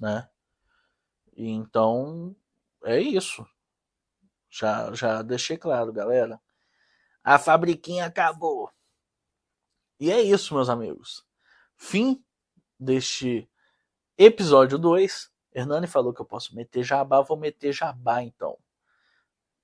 né? 0.00 0.28
Então 1.36 2.36
é 2.84 3.00
isso. 3.00 3.46
Já 4.50 4.92
já 4.94 5.22
deixei 5.22 5.56
claro, 5.56 5.92
galera. 5.92 6.40
A 7.24 7.38
fabriquinha 7.38 8.06
acabou. 8.06 8.70
E 10.00 10.10
é 10.10 10.20
isso, 10.20 10.54
meus 10.54 10.68
amigos 10.68 11.24
fim 11.82 12.24
deste 12.78 13.48
episódio 14.16 14.78
2. 14.78 15.31
Hernani 15.54 15.86
falou 15.86 16.12
que 16.12 16.20
eu 16.20 16.26
posso 16.26 16.54
meter 16.54 16.82
jabá, 16.82 17.20
vou 17.20 17.36
meter 17.36 17.72
jabá 17.72 18.22
então. 18.22 18.58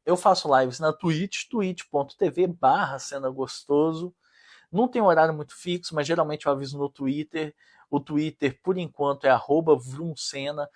Eu 0.04 0.16
faço 0.16 0.48
lives 0.58 0.80
na 0.80 0.92
Twitch, 0.92 1.48
twitch.tv 1.48 2.46
barra 2.46 2.98
cena 2.98 3.28
gostoso. 3.28 4.14
Não 4.70 4.88
tem 4.88 5.02
horário 5.02 5.34
muito 5.34 5.54
fixo, 5.54 5.94
mas 5.94 6.06
geralmente 6.06 6.46
eu 6.46 6.52
aviso 6.52 6.78
no 6.78 6.88
Twitter. 6.88 7.54
O 7.90 8.00
Twitter, 8.00 8.58
por 8.62 8.76
enquanto, 8.76 9.24
é 9.24 9.30
arroba 9.30 9.76
vrumcena. 9.76 10.68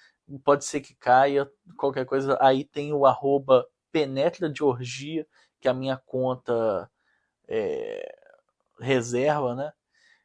Pode 0.44 0.64
ser 0.64 0.80
que 0.80 0.94
caia, 0.94 1.50
qualquer 1.76 2.06
coisa. 2.06 2.38
Aí 2.40 2.64
tem 2.64 2.92
o 2.92 3.06
arroba 3.06 3.66
penetra 3.90 4.48
de 4.48 4.62
orgia, 4.64 5.26
que 5.60 5.68
é 5.68 5.70
a 5.70 5.74
minha 5.74 5.96
conta 5.96 6.90
é, 7.48 8.14
reserva, 8.80 9.54
né? 9.54 9.72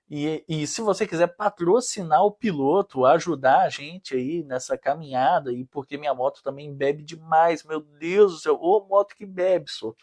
E, 0.09 0.43
e 0.47 0.65
se 0.65 0.81
você 0.81 1.05
quiser 1.05 1.27
patrocinar 1.35 2.23
o 2.23 2.31
piloto, 2.31 3.05
ajudar 3.05 3.61
a 3.61 3.69
gente 3.69 4.15
aí 4.15 4.41
nessa 4.43 4.77
caminhada, 4.77 5.51
e 5.51 5.65
porque 5.65 5.97
minha 5.97 6.13
moto 6.13 6.41
também 6.41 6.73
bebe 6.73 7.03
demais, 7.03 7.63
meu 7.63 7.81
Deus 7.81 8.33
do 8.33 8.39
céu, 8.39 8.57
ô 8.61 8.85
moto 8.87 9.13
que 9.15 9.25
bebe, 9.25 9.69
só. 9.69 9.93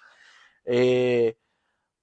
É, 0.67 1.35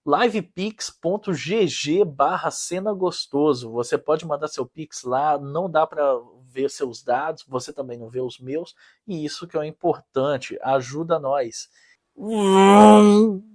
livepix.gg 0.05 2.03
barra 2.05 2.49
cena 2.49 2.91
gostoso. 2.91 3.71
Você 3.71 3.97
pode 3.99 4.25
mandar 4.25 4.47
seu 4.47 4.65
pix 4.65 5.03
lá, 5.03 5.37
não 5.37 5.69
dá 5.69 5.85
para 5.85 6.03
ver 6.47 6.69
seus 6.71 7.03
dados, 7.03 7.45
você 7.47 7.71
também 7.71 7.99
não 7.99 8.09
vê 8.09 8.19
os 8.19 8.39
meus, 8.39 8.73
e 9.07 9.23
isso 9.23 9.47
que 9.47 9.55
é 9.55 9.59
o 9.59 9.63
importante, 9.63 10.57
ajuda 10.63 11.19
nós. 11.19 11.69